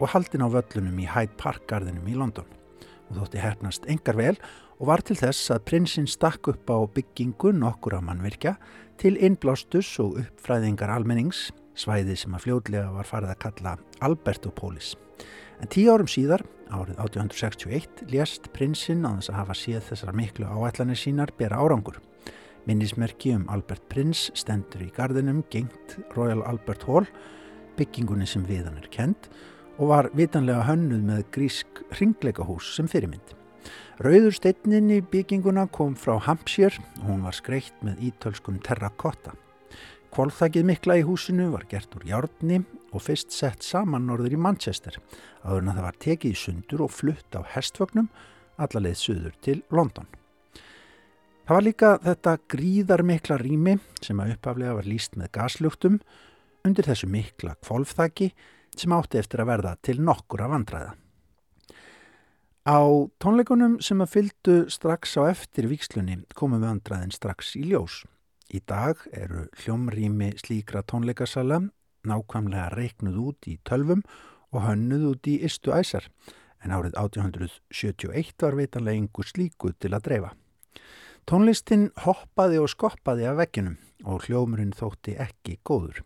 og 0.01 0.09
haldin 0.13 0.45
á 0.45 0.49
völlunum 0.49 0.97
í 1.01 1.07
Hyde 1.09 1.37
Park 1.37 1.67
garðinum 1.69 2.09
í 2.09 2.17
London. 2.17 2.49
Hún 3.09 3.21
þótti 3.21 3.41
hefnast 3.43 3.85
engar 3.91 4.17
vel 4.17 4.37
og 4.79 4.87
var 4.89 5.03
til 5.05 5.17
þess 5.19 5.51
að 5.53 5.65
prinsinn 5.69 6.09
stakk 6.09 6.49
upp 6.49 6.69
á 6.73 6.81
byggingu 6.95 7.53
nokkur 7.53 7.97
á 7.97 8.01
mannvirkja 8.01 8.55
til 9.01 9.17
innblástus 9.21 9.93
og 10.01 10.17
uppfræðingar 10.21 10.89
almennings 10.89 11.51
svæði 11.77 12.17
sem 12.17 12.33
að 12.35 12.47
fljóðlega 12.47 12.89
var 12.95 13.09
farið 13.09 13.33
að 13.35 13.41
kalla 13.45 13.75
Albertopolis. 14.01 14.95
En 15.61 15.69
tíu 15.69 15.91
árum 15.93 16.07
síðar, 16.09 16.41
árið 16.73 16.97
1861, 17.03 18.07
lést 18.09 18.47
prinsinn 18.55 19.05
á 19.05 19.13
þess 19.19 19.29
að 19.29 19.37
hafa 19.37 19.55
séð 19.59 19.83
þessar 19.91 20.15
miklu 20.17 20.47
áætlanir 20.49 20.97
sínar 20.97 21.29
bera 21.37 21.59
árangur. 21.61 21.99
Minnismerki 22.65 23.35
um 23.35 23.43
Albert 23.53 23.85
Prins 23.89 24.31
stendur 24.37 24.81
í 24.81 24.89
gardinum 24.95 25.43
gengt 25.53 25.99
Royal 26.15 26.41
Albert 26.49 26.87
Hall, 26.89 27.05
byggingunni 27.77 28.25
sem 28.25 28.41
viðan 28.49 28.81
er 28.81 28.89
kent 28.93 29.29
og 29.77 29.93
var 29.93 30.09
vitanlega 30.17 30.65
hönnuð 30.65 31.05
með 31.05 31.23
grísk 31.37 31.83
ringleikahús 31.99 32.73
sem 32.75 32.89
fyrirmynd. 32.89 33.37
Rauður 34.01 34.33
steinnin 34.33 34.89
í 34.89 34.99
bygginguna 35.13 35.67
kom 35.69 35.93
frá 35.93 36.17
Hampshire 36.25 36.81
og 37.03 37.05
hún 37.05 37.25
var 37.27 37.37
skreitt 37.37 37.85
með 37.85 38.01
ítölskum 38.09 38.57
terrakotta. 38.65 39.37
Kvolþakið 40.11 40.65
mikla 40.73 40.97
í 40.97 41.05
húsinu 41.05 41.51
var 41.53 41.69
gert 41.69 41.93
úr 41.95 42.09
járni 42.09 42.63
og 42.91 43.03
fyrst 43.05 43.33
sett 43.33 43.63
saman 43.63 44.07
norður 44.07 44.35
í 44.35 44.39
Manchester 44.39 44.97
áður 45.43 45.61
en 45.63 45.71
að 45.71 45.77
það 45.79 45.87
var 45.87 45.99
tekið 46.05 46.31
í 46.31 46.39
sundur 46.41 46.85
og 46.85 46.93
flutt 46.93 47.37
á 47.37 47.41
hestvögnum 47.55 48.09
allarleið 48.61 48.97
suður 48.99 49.37
til 49.43 49.61
London. 49.73 50.07
Það 51.47 51.57
var 51.57 51.65
líka 51.65 51.91
þetta 52.05 52.33
gríðar 52.53 53.03
mikla 53.03 53.37
rými 53.41 53.77
sem 54.03 54.19
að 54.23 54.35
uppaflega 54.35 54.77
var 54.77 54.87
líst 54.87 55.17
með 55.19 55.31
gaslugtum 55.35 56.01
undir 56.67 56.87
þessu 56.87 57.09
mikla 57.09 57.55
kvolfþaki 57.65 58.29
sem 58.77 58.93
átti 58.95 59.19
eftir 59.19 59.41
að 59.43 59.49
verða 59.51 59.75
til 59.83 59.97
nokkura 59.99 60.47
vandræða. 60.51 60.93
Á 62.61 62.79
tónleikunum 63.17 63.79
sem 63.81 64.03
að 64.03 64.13
fyldu 64.13 64.55
strax 64.69 65.17
á 65.17 65.25
eftir 65.31 65.65
vikslunni 65.65 66.19
komum 66.37 66.61
vandræðin 66.61 67.13
strax 67.15 67.55
í 67.57 67.65
ljós. 67.71 68.03
Í 68.53 68.61
dag 68.69 69.01
eru 69.15 69.47
hljómrými 69.63 70.35
slíkra 70.37 70.83
tónleikasala 70.85 71.63
nákvæmlega 72.07 72.69
reiknuð 72.75 73.17
út 73.27 73.49
í 73.49 73.57
tölvum 73.67 74.03
og 74.51 74.65
hönnuð 74.67 75.07
út 75.13 75.29
í 75.31 75.37
ystu 75.47 75.73
æsar 75.75 76.07
en 76.61 76.73
árið 76.75 76.97
1871 76.99 78.45
var 78.45 78.57
veitanlega 78.59 78.99
einhver 78.99 79.27
slíku 79.27 79.71
til 79.79 79.93
að 79.95 80.05
dreifa. 80.07 80.31
Tónlistin 81.29 81.89
hoppaði 82.05 82.59
og 82.61 82.69
skoppaði 82.73 83.27
af 83.29 83.39
vegginum 83.41 83.77
og 84.09 84.25
hljómurinn 84.25 84.73
þótti 84.77 85.17
ekki 85.21 85.59
góður. 85.67 86.01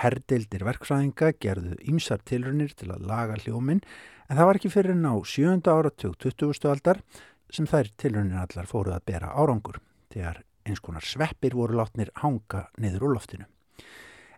Herdeildir 0.00 0.64
verkfræðinga 0.66 1.32
gerðu 1.42 1.76
ýmsar 1.90 2.22
tilrunir 2.26 2.74
til 2.78 2.90
að 2.94 3.06
laga 3.10 3.38
hljóminn 3.42 3.82
en 4.28 4.38
það 4.38 4.46
var 4.48 4.60
ekki 4.60 4.72
fyrir 4.72 4.94
en 4.94 5.10
á 5.10 5.14
sjönda 5.26 5.74
áratug 5.74 6.14
20. 6.22 6.66
aldar 6.70 7.02
sem 7.50 7.66
þær 7.66 7.90
tilrunir 7.98 8.38
allar 8.42 8.70
fóruð 8.70 8.96
að 8.96 9.06
bera 9.10 9.32
árangur 9.34 9.80
þegar 10.12 10.44
eins 10.66 10.82
konar 10.84 11.06
sveppir 11.06 11.56
voru 11.58 11.78
látnir 11.80 12.12
hanga 12.22 12.68
niður 12.78 13.08
úr 13.08 13.16
loftinu. 13.18 13.46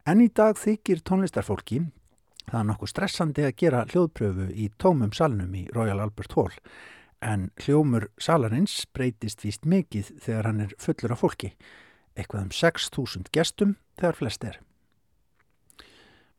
En 0.02 0.18
í 0.18 0.26
dag 0.34 0.56
þykir 0.58 1.04
tónlistarfólki 1.06 1.76
það 2.48 2.56
er 2.58 2.66
nokkuð 2.72 2.90
stressandi 2.90 3.44
að 3.46 3.52
gera 3.60 3.84
hljóðpröfu 3.86 4.48
í 4.50 4.64
tómum 4.82 5.12
salnum 5.14 5.54
í 5.54 5.68
Royal 5.76 6.00
Albert 6.02 6.34
Hall 6.34 6.56
en 7.22 7.44
hljómur 7.62 8.08
salarins 8.18 8.80
breytist 8.90 9.44
víst 9.46 9.62
mikið 9.62 10.10
þegar 10.24 10.50
hann 10.50 10.64
er 10.66 10.74
fullur 10.82 11.14
af 11.14 11.22
fólki, 11.22 11.52
eitthvað 12.18 12.48
um 12.48 12.50
6.000 12.58 13.30
gestum 13.30 13.76
þegar 14.00 14.18
flest 14.18 14.48
er. 14.50 14.58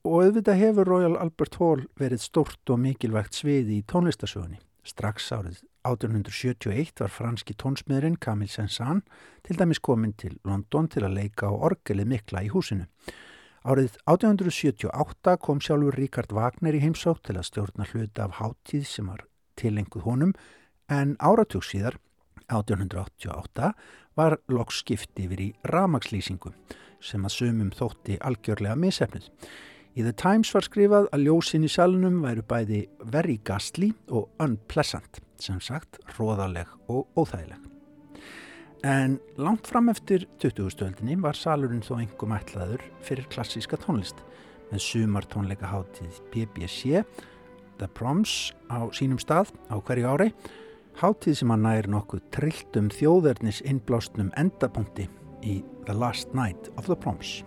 Og 0.03 0.25
auðvitað 0.25 0.59
hefur 0.59 0.91
Royal 0.91 1.15
Albert 1.15 1.55
Hall 1.61 1.87
verið 1.95 2.25
stort 2.27 2.67
og 2.67 2.83
mikilvægt 2.83 3.39
sviði 3.39 3.79
í 3.79 3.87
tónlistasögunni. 3.87 4.59
Strax 4.83 5.31
árið 5.31 5.63
1871 5.87 6.99
var 6.99 7.11
franski 7.15 7.55
tónsmiðurinn 7.55 8.19
Camille 8.19 8.51
Saint-Saëns 8.51 9.07
til 9.47 9.55
dæmis 9.55 9.79
komin 9.79 10.11
til 10.19 10.35
London 10.43 10.91
til 10.91 11.07
að 11.07 11.15
leika 11.21 11.47
á 11.47 11.55
orgelið 11.55 12.11
mikla 12.11 12.43
í 12.43 12.51
húsinu. 12.51 12.91
Árið 13.63 13.93
1878 14.11 15.37
kom 15.39 15.61
sjálfur 15.63 15.95
Ríkard 15.95 16.33
Wagner 16.35 16.75
í 16.75 16.81
heimsótt 16.83 17.21
til 17.29 17.37
að 17.39 17.47
stjórna 17.47 17.85
hluta 17.87 18.25
af 18.25 18.35
háttíð 18.41 18.83
sem 18.89 19.07
var 19.07 19.23
tilenguð 19.55 20.03
honum 20.03 20.33
en 20.91 21.13
áratug 21.23 21.63
síðar, 21.63 21.95
1888, 22.51 23.71
var 24.19 24.35
loks 24.51 24.83
skipti 24.83 25.29
yfir 25.29 25.45
í 25.45 25.49
ramagslýsingu 25.71 26.51
sem 26.99 27.23
að 27.23 27.37
sumum 27.37 27.71
þótti 27.71 28.19
algjörlega 28.19 28.75
misefnið. 28.83 29.31
Í 29.95 30.03
The 30.03 30.11
Times 30.19 30.51
var 30.51 30.67
skrifað 30.67 31.11
að 31.15 31.27
ljósin 31.29 31.63
í 31.63 31.71
salunum 31.71 32.19
væru 32.25 32.43
bæði 32.43 32.87
very 33.15 33.39
ghastly 33.47 33.93
og 34.11 34.27
unpleasant, 34.43 35.23
sem 35.39 35.63
sagt 35.63 36.03
róðaleg 36.17 36.67
og 36.91 37.07
óþægileg. 37.15 37.72
En 38.83 39.15
langt 39.39 39.67
fram 39.67 39.87
eftir 39.87 40.25
20. 40.43 40.65
stöldinni 40.73 41.15
var 41.23 41.37
salurinn 41.39 41.85
þó 41.85 42.01
engum 42.01 42.33
ætlaður 42.35 42.81
fyrir 43.07 43.29
klassíska 43.31 43.77
tónlist 43.79 44.19
með 44.73 44.83
sumar 44.83 45.23
tónleikaháttíð 45.31 46.17
BBC, 46.33 46.99
The 47.79 47.87
Proms 47.95 48.51
á 48.67 48.83
sínum 48.91 49.21
stað 49.23 49.53
á 49.71 49.79
hverju 49.79 50.09
ári, 50.11 50.27
háttíð 50.99 51.39
sem 51.39 51.55
að 51.55 51.63
nær 51.63 51.89
nokkuð 51.95 52.27
trilltum 52.35 52.91
þjóðverðnis 52.91 53.63
innblásnum 53.63 54.35
endapunkti 54.35 55.07
í 55.39 55.61
The 55.87 55.95
Last 55.95 56.35
Night 56.35 56.67
of 56.75 56.91
the 56.91 56.99
Proms. 56.99 57.39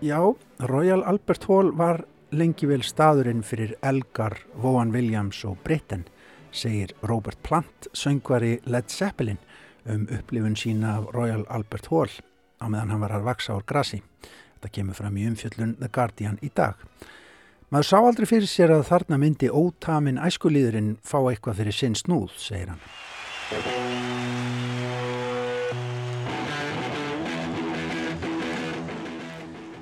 Já, 0.00 0.34
Royal 0.58 1.02
Albert 1.04 1.44
Hall 1.44 1.72
var 1.76 2.04
lengi 2.32 2.64
vel 2.64 2.80
staðurinn 2.80 3.42
fyrir 3.44 3.74
Elgar, 3.84 4.38
Vaughan 4.56 4.94
Williams 4.94 5.42
og 5.44 5.58
Britten, 5.60 6.06
segir 6.56 6.94
Robert 7.04 7.36
Plant, 7.44 7.90
söngvari 7.92 8.62
Led 8.64 8.88
Zeppelin, 8.88 9.36
um 9.84 10.06
upplifun 10.08 10.56
sína 10.56 10.94
af 10.96 11.10
Royal 11.12 11.44
Albert 11.52 11.90
Hall 11.92 12.16
á 12.60 12.64
meðan 12.64 12.94
hann 12.94 13.04
var 13.04 13.12
að 13.18 13.28
vaksa 13.28 13.58
ár 13.58 13.66
grasi. 13.68 14.00
Þetta 14.56 14.72
kemur 14.72 14.96
fram 14.96 15.20
í 15.20 15.26
umfjöllun 15.28 15.76
The 15.76 15.92
Guardian 15.92 16.40
í 16.40 16.48
dag. 16.48 16.80
Maður 17.68 17.90
sá 17.90 17.98
aldrei 18.00 18.26
fyrir 18.28 18.48
sér 18.48 18.72
að 18.72 18.88
þarna 18.88 19.20
myndi 19.20 19.52
ótamin 19.52 20.20
æskulíðurinn 20.20 20.96
fá 21.04 21.20
eitthvað 21.26 21.60
fyrir 21.60 21.76
sinn 21.76 21.94
snúð, 21.94 22.32
segir 22.40 22.72
hann. 22.72 23.79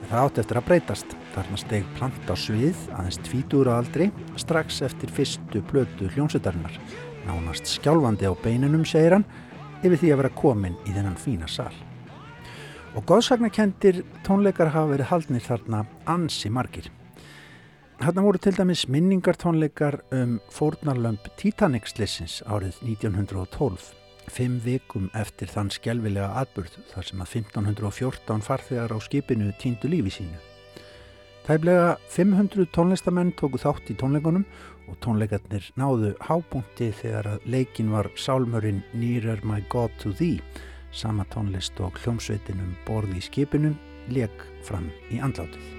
Það 0.09 0.23
átti 0.25 0.41
eftir 0.41 0.59
að 0.59 0.65
breytast. 0.71 1.11
Þarna 1.35 1.59
steg 1.61 1.89
plant 1.99 2.31
á 2.33 2.35
svið 2.41 2.79
aðeins 2.97 3.19
tvítur 3.27 3.69
á 3.69 3.77
aldri 3.77 4.07
strax 4.41 4.79
eftir 4.87 5.13
fyrstu 5.13 5.61
plötu 5.69 6.09
hljómsveitarinnar. 6.15 6.79
Nánast 7.29 7.69
skjálfandi 7.69 8.25
á 8.25 8.33
beinunum, 8.41 8.87
segir 8.89 9.19
hann, 9.19 9.27
yfir 9.85 10.01
því 10.01 10.15
að 10.15 10.21
vera 10.23 10.33
komin 10.41 10.81
í 10.89 10.95
þennan 10.97 11.21
fína 11.21 11.51
sal. 11.53 11.75
Og 12.97 13.05
góðsagnakendir 13.05 14.01
tónleikar 14.25 14.73
hafa 14.73 14.95
verið 14.95 15.13
haldnir 15.13 15.45
þarna 15.45 15.85
ansi 16.09 16.49
margir. 16.49 16.89
Þarna 18.01 18.25
voru 18.25 18.41
til 18.41 18.57
dæmis 18.57 18.89
minningartónleikar 18.89 20.01
um 20.17 20.39
fórnarlömp 20.55 21.29
Titanic-slissins 21.37 22.41
árið 22.49 22.81
1912 22.95 23.98
fimm 24.33 24.61
vikum 24.65 25.09
eftir 25.19 25.51
þann 25.53 25.73
skjálfilega 25.75 26.29
atburð 26.43 26.79
þar 26.93 27.09
sem 27.09 27.25
að 27.25 27.35
1514 27.43 28.47
farþegar 28.47 28.95
á 28.95 28.99
skipinu 29.05 29.51
týndu 29.61 29.91
lífi 29.91 30.15
sínu. 30.19 30.41
Tæplega 31.49 31.97
500 32.13 32.69
tónlistamenn 32.77 33.35
tóku 33.41 33.61
þátt 33.61 33.89
í 33.89 33.97
tónleikunum 33.97 34.45
og 34.89 34.99
tónleikarnir 35.05 35.71
náðu 35.81 36.15
hábúnti 36.25 36.91
þegar 37.01 37.35
að 37.35 37.47
leikin 37.49 37.93
var 37.93 38.11
sálmörinn 38.21 38.83
Nearer 38.93 39.41
My 39.49 39.63
God 39.73 39.95
to 40.03 40.13
Thee 40.13 40.43
sama 40.93 41.25
tónlist 41.33 41.79
og 41.85 41.99
hljómsveitinum 42.03 42.73
borði 42.87 43.21
í 43.21 43.25
skipinu 43.25 43.75
leik 44.13 44.45
fram 44.65 44.89
í 45.13 45.21
andlátið. 45.21 45.75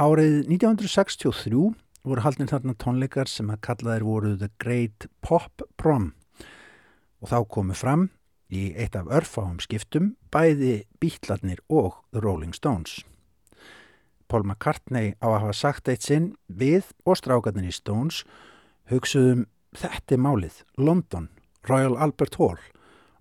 Árið 0.00 0.46
1963 0.48 1.74
voru 2.06 2.24
haldin 2.24 2.48
þarna 2.48 2.74
tónleikar 2.80 3.28
sem 3.28 3.50
að 3.52 3.60
kallaðir 3.66 4.06
voru 4.06 4.32
The 4.40 4.48
Great 4.62 5.06
Pop 5.24 5.64
Prom 5.76 6.12
og 7.20 7.28
þá 7.28 7.38
komu 7.52 7.76
fram 7.76 8.08
í 8.50 8.70
eitt 8.72 8.96
af 8.98 9.10
örfáum 9.12 9.60
skiptum 9.62 10.14
bæði 10.32 10.86
Beatlarnir 11.02 11.60
og 11.68 12.00
The 12.10 12.22
Rolling 12.24 12.56
Stones. 12.56 13.02
Paul 14.30 14.46
McCartney 14.46 15.14
á 15.20 15.26
að 15.28 15.40
hafa 15.42 15.56
sagt 15.58 15.90
eitt 15.90 16.06
sinn 16.06 16.32
við 16.46 16.88
og 17.04 17.18
strákarnir 17.18 17.68
í 17.68 17.74
Stones 17.74 18.22
hugsuðum 18.90 19.46
þetta 19.76 20.16
er 20.16 20.22
málið, 20.24 20.62
London, 20.78 21.28
Royal 21.68 21.98
Albert 21.98 22.38
Hall, 22.40 22.58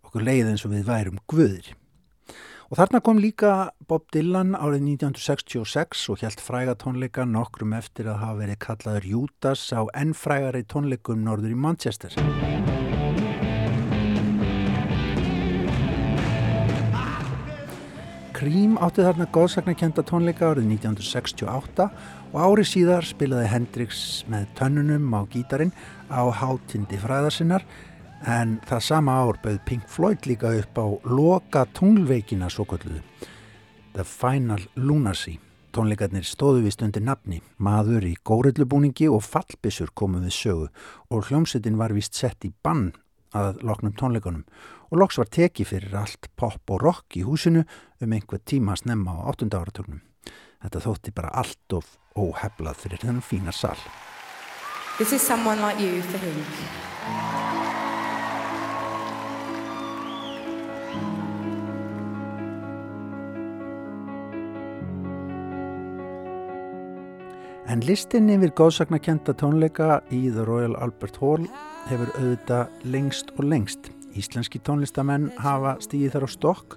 okkur 0.06 0.26
leið 0.26 0.54
eins 0.54 0.66
og 0.66 0.74
við 0.74 0.88
værum 0.88 1.20
guðir. 1.30 1.74
Og 2.70 2.78
þarna 2.78 3.00
kom 3.02 3.18
líka 3.18 3.52
Bob 3.90 4.04
Dylan 4.14 4.52
árið 4.54 4.84
1966 5.02 6.04
og 6.14 6.20
hjælt 6.22 6.42
fræga 6.46 6.76
tónleika 6.78 7.24
nokkrum 7.26 7.72
eftir 7.74 8.06
að 8.12 8.20
hafa 8.22 8.38
verið 8.44 8.60
kallaður 8.62 9.08
Judas 9.10 9.64
á 9.74 9.82
ennfrægari 9.98 10.62
tónleikum 10.70 11.24
norður 11.26 11.56
í 11.56 11.58
Manchester. 11.58 12.14
Cream 18.38 18.78
átti 18.78 19.02
þarna 19.02 19.26
góðsagnakenda 19.34 20.06
tónleika 20.06 20.54
árið 20.54 20.70
1968 20.78 21.90
og 22.30 22.38
ári 22.38 22.70
síðar 22.70 23.10
spilaði 23.10 23.50
Hendrix 23.50 24.06
með 24.30 24.46
tönnunum 24.62 25.10
á 25.18 25.26
gítarin 25.34 25.74
á 26.14 26.22
hátindi 26.30 27.02
fræðarsinnar 27.02 27.66
en 28.28 28.58
það 28.68 28.82
sama 28.84 29.18
ár 29.24 29.40
bauð 29.44 29.60
Pink 29.66 29.88
Floyd 29.88 30.26
líka 30.28 30.52
upp 30.60 30.80
á 30.80 30.86
loka 31.08 31.66
tunglveikina 31.78 32.50
svo 32.50 32.66
kolluðu. 32.68 33.02
The 33.94 34.04
Final 34.04 34.66
Lunacy. 34.76 35.40
Tónleikarnir 35.70 36.26
stóðu 36.26 36.64
vist 36.66 36.82
undir 36.82 37.04
nafni, 37.06 37.44
maður 37.62 38.08
í 38.10 38.16
górillubúningi 38.26 39.06
og 39.10 39.22
fallbissur 39.22 39.92
komu 39.94 40.18
við 40.24 40.34
sögu 40.34 40.68
og 41.14 41.30
hljómsettin 41.30 41.78
var 41.78 41.94
vist 41.94 42.18
sett 42.18 42.46
í 42.48 42.50
bann 42.64 42.90
að 43.38 43.62
loknum 43.62 43.94
tónleikunum 43.94 44.46
og 44.90 44.98
loks 44.98 45.20
var 45.22 45.30
teki 45.30 45.68
fyrir 45.70 45.94
allt 46.02 46.32
pop 46.36 46.74
og 46.74 46.82
rock 46.82 47.20
í 47.20 47.26
húsinu 47.28 47.64
um 48.02 48.14
einhver 48.18 48.42
tíma 48.42 48.74
að 48.74 48.84
snemma 48.84 49.14
á 49.22 49.30
8. 49.30 49.54
áratögnum. 49.54 50.02
Þetta 50.60 50.86
þótti 50.88 51.14
bara 51.16 51.36
allt 51.38 51.78
of 51.78 51.98
óheflað 52.18 52.82
fyrir 52.82 53.06
þennan 53.06 53.24
fína 53.24 53.54
sal. 53.54 53.78
This 54.98 55.14
is 55.14 55.22
someone 55.22 55.62
like 55.62 55.80
you 55.80 56.02
for 56.02 56.18
him. 56.18 57.79
En 67.70 67.84
listin 67.86 68.32
yfir 68.34 68.50
góðsagnakenda 68.58 69.36
tónleika 69.38 70.00
í 70.10 70.24
The 70.34 70.42
Royal 70.48 70.74
Albert 70.82 71.20
Hall 71.22 71.44
hefur 71.86 72.10
auðvitað 72.18 72.88
lengst 72.90 73.30
og 73.36 73.46
lengst. 73.46 73.92
Íslenski 74.18 74.58
tónlistamenn 74.66 75.28
hafa 75.38 75.76
stíðið 75.86 76.16
þar 76.16 76.26
á 76.26 76.30
stokk, 76.34 76.76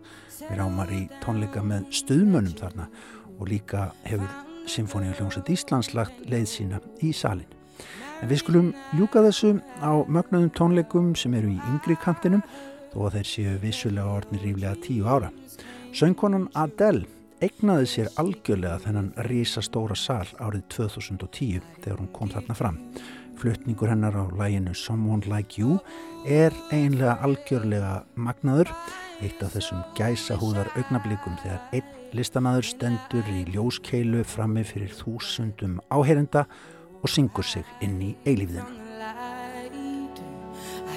við 0.51 0.61
rámar 0.61 0.93
í 0.93 1.01
tónleika 1.25 1.63
með 1.65 1.89
stuðmönnum 1.97 2.59
þarna 2.61 2.91
og 3.39 3.49
líka 3.49 3.87
hefur 4.05 4.29
Sinfoníu 4.69 5.17
hljómsveit 5.17 5.49
Íslands 5.57 5.95
lagt 5.97 6.29
leið 6.29 6.45
sína 6.53 6.83
í 7.01 7.15
salin. 7.17 7.49
En 8.21 8.29
við 8.29 8.43
skulum 8.45 8.69
ljúka 8.93 9.25
þessu 9.25 9.57
á 9.81 9.97
mögnuðum 10.07 10.53
tónleikum 10.55 11.15
sem 11.19 11.33
eru 11.35 11.55
í 11.57 11.63
yngri 11.73 11.97
kantinum 12.05 12.45
þó 12.93 13.07
að 13.07 13.17
þeir 13.17 13.31
séu 13.33 13.57
vissulega 13.63 14.15
orðnir 14.21 14.47
ríflega 14.47 14.77
tíu 14.85 15.09
ára. 15.09 15.33
Söngkonan 15.93 16.49
Adele 16.57 17.09
eignaði 17.43 17.89
sér 17.91 18.13
algjörlega 18.21 18.79
þennan 18.85 19.11
risastóra 19.27 19.97
sal 19.99 20.29
árið 20.39 20.63
2010 20.77 21.65
þegar 21.83 21.99
hún 21.99 22.13
kom 22.15 22.31
þarna 22.31 22.57
fram. 22.57 22.79
Flutningur 23.43 23.91
hennar 23.91 24.15
á 24.15 24.25
læginu 24.31 24.75
Someone 24.79 25.27
Like 25.27 25.59
You 25.59 25.81
er 26.29 26.55
eiginlega 26.71 27.17
algjörlega 27.27 27.95
magnaður, 28.15 28.71
eitt 29.23 29.43
af 29.43 29.57
þessum 29.57 29.83
gæsahúðar 29.99 30.71
augnablikum 30.77 31.35
þegar 31.43 31.61
einn 31.75 31.99
listamæður 32.15 32.71
stendur 32.71 33.35
í 33.35 33.45
ljóskeilu 33.51 34.23
frammi 34.29 34.63
fyrir 34.69 34.95
þúsundum 34.95 35.81
áherenda 35.91 36.47
og 37.03 37.11
syngur 37.11 37.47
sig 37.47 37.67
inn 37.83 37.99
í 38.13 38.15
eilífðina. 38.23 39.42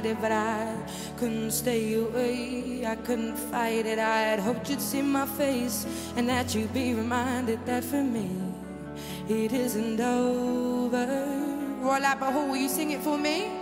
uninvited, 0.00 0.20
but 0.20 0.32
I 0.32 0.76
couldn't 1.16 1.50
stay 1.50 1.94
away. 1.94 2.84
I 2.86 2.96
couldn't 2.96 3.36
fight 3.36 3.86
it. 3.86 3.98
I 3.98 4.20
had 4.20 4.40
hoped 4.40 4.70
you'd 4.70 4.80
see 4.80 5.02
my 5.02 5.26
face 5.26 5.86
and 6.16 6.28
that 6.28 6.54
you'd 6.54 6.72
be 6.72 6.94
reminded 6.94 7.64
that 7.66 7.84
for 7.84 8.02
me 8.02 8.30
it 9.28 9.52
isn't 9.52 10.00
over. 10.00 11.06
Royal 11.80 12.04
Albert 12.04 12.32
Hall, 12.32 12.48
will 12.48 12.56
you 12.56 12.68
sing 12.68 12.90
it 12.90 13.00
for 13.00 13.18
me? 13.18 13.59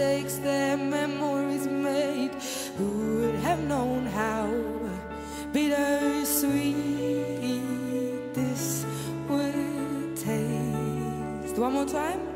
Mistakes, 0.00 0.38
their 0.38 0.78
memories 0.78 1.66
made. 1.66 2.30
Who 2.78 3.20
would 3.20 3.34
have 3.40 3.60
known 3.60 4.06
how 4.06 4.48
bittersweet 5.52 6.74
this 8.32 8.86
would 9.28 10.16
taste? 10.16 11.58
One 11.58 11.72
more 11.74 11.86
time. 11.86 12.29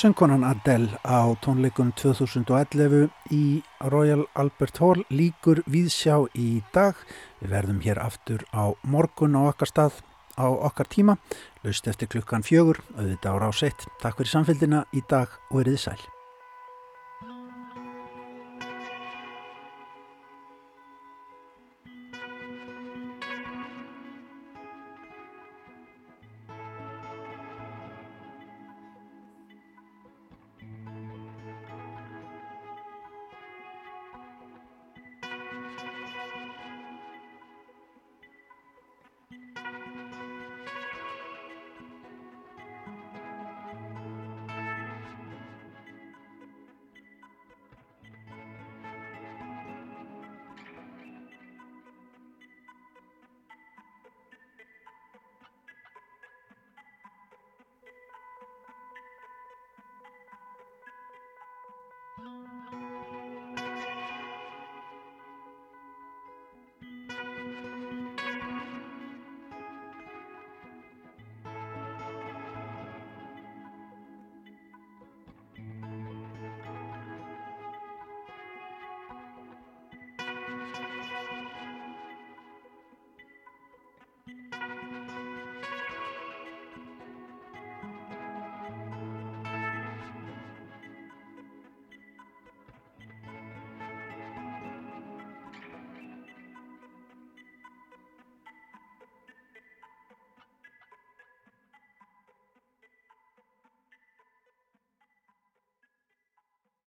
Söngkonan 0.00 0.44
Adele 0.44 0.96
á 1.04 1.28
tónleikum 1.44 1.90
2011 1.92 3.10
í 3.36 3.60
Royal 3.92 4.22
Albert 4.32 4.78
Hall 4.80 5.02
líkur 5.12 5.60
viðsjá 5.68 6.14
í 6.32 6.62
dag. 6.72 6.96
Við 7.42 7.52
verðum 7.52 7.82
hér 7.84 8.00
aftur 8.00 8.46
á 8.48 8.72
morgun 8.80 9.36
á 9.36 9.52
okkar 9.52 9.68
stað 9.68 9.98
á 10.40 10.48
okkar 10.48 10.88
tíma, 10.88 11.18
laust 11.60 11.90
eftir 11.92 12.08
klukkan 12.08 12.46
fjögur, 12.46 12.80
auðvitað 12.96 13.36
ára 13.36 13.52
á 13.52 13.60
sett. 13.60 13.84
Takk 14.00 14.16
fyrir 14.22 14.32
samfélgina 14.32 14.86
í 14.96 15.04
dag 15.04 15.36
og 15.50 15.60
eriði 15.66 15.84
sæl. 15.84 16.19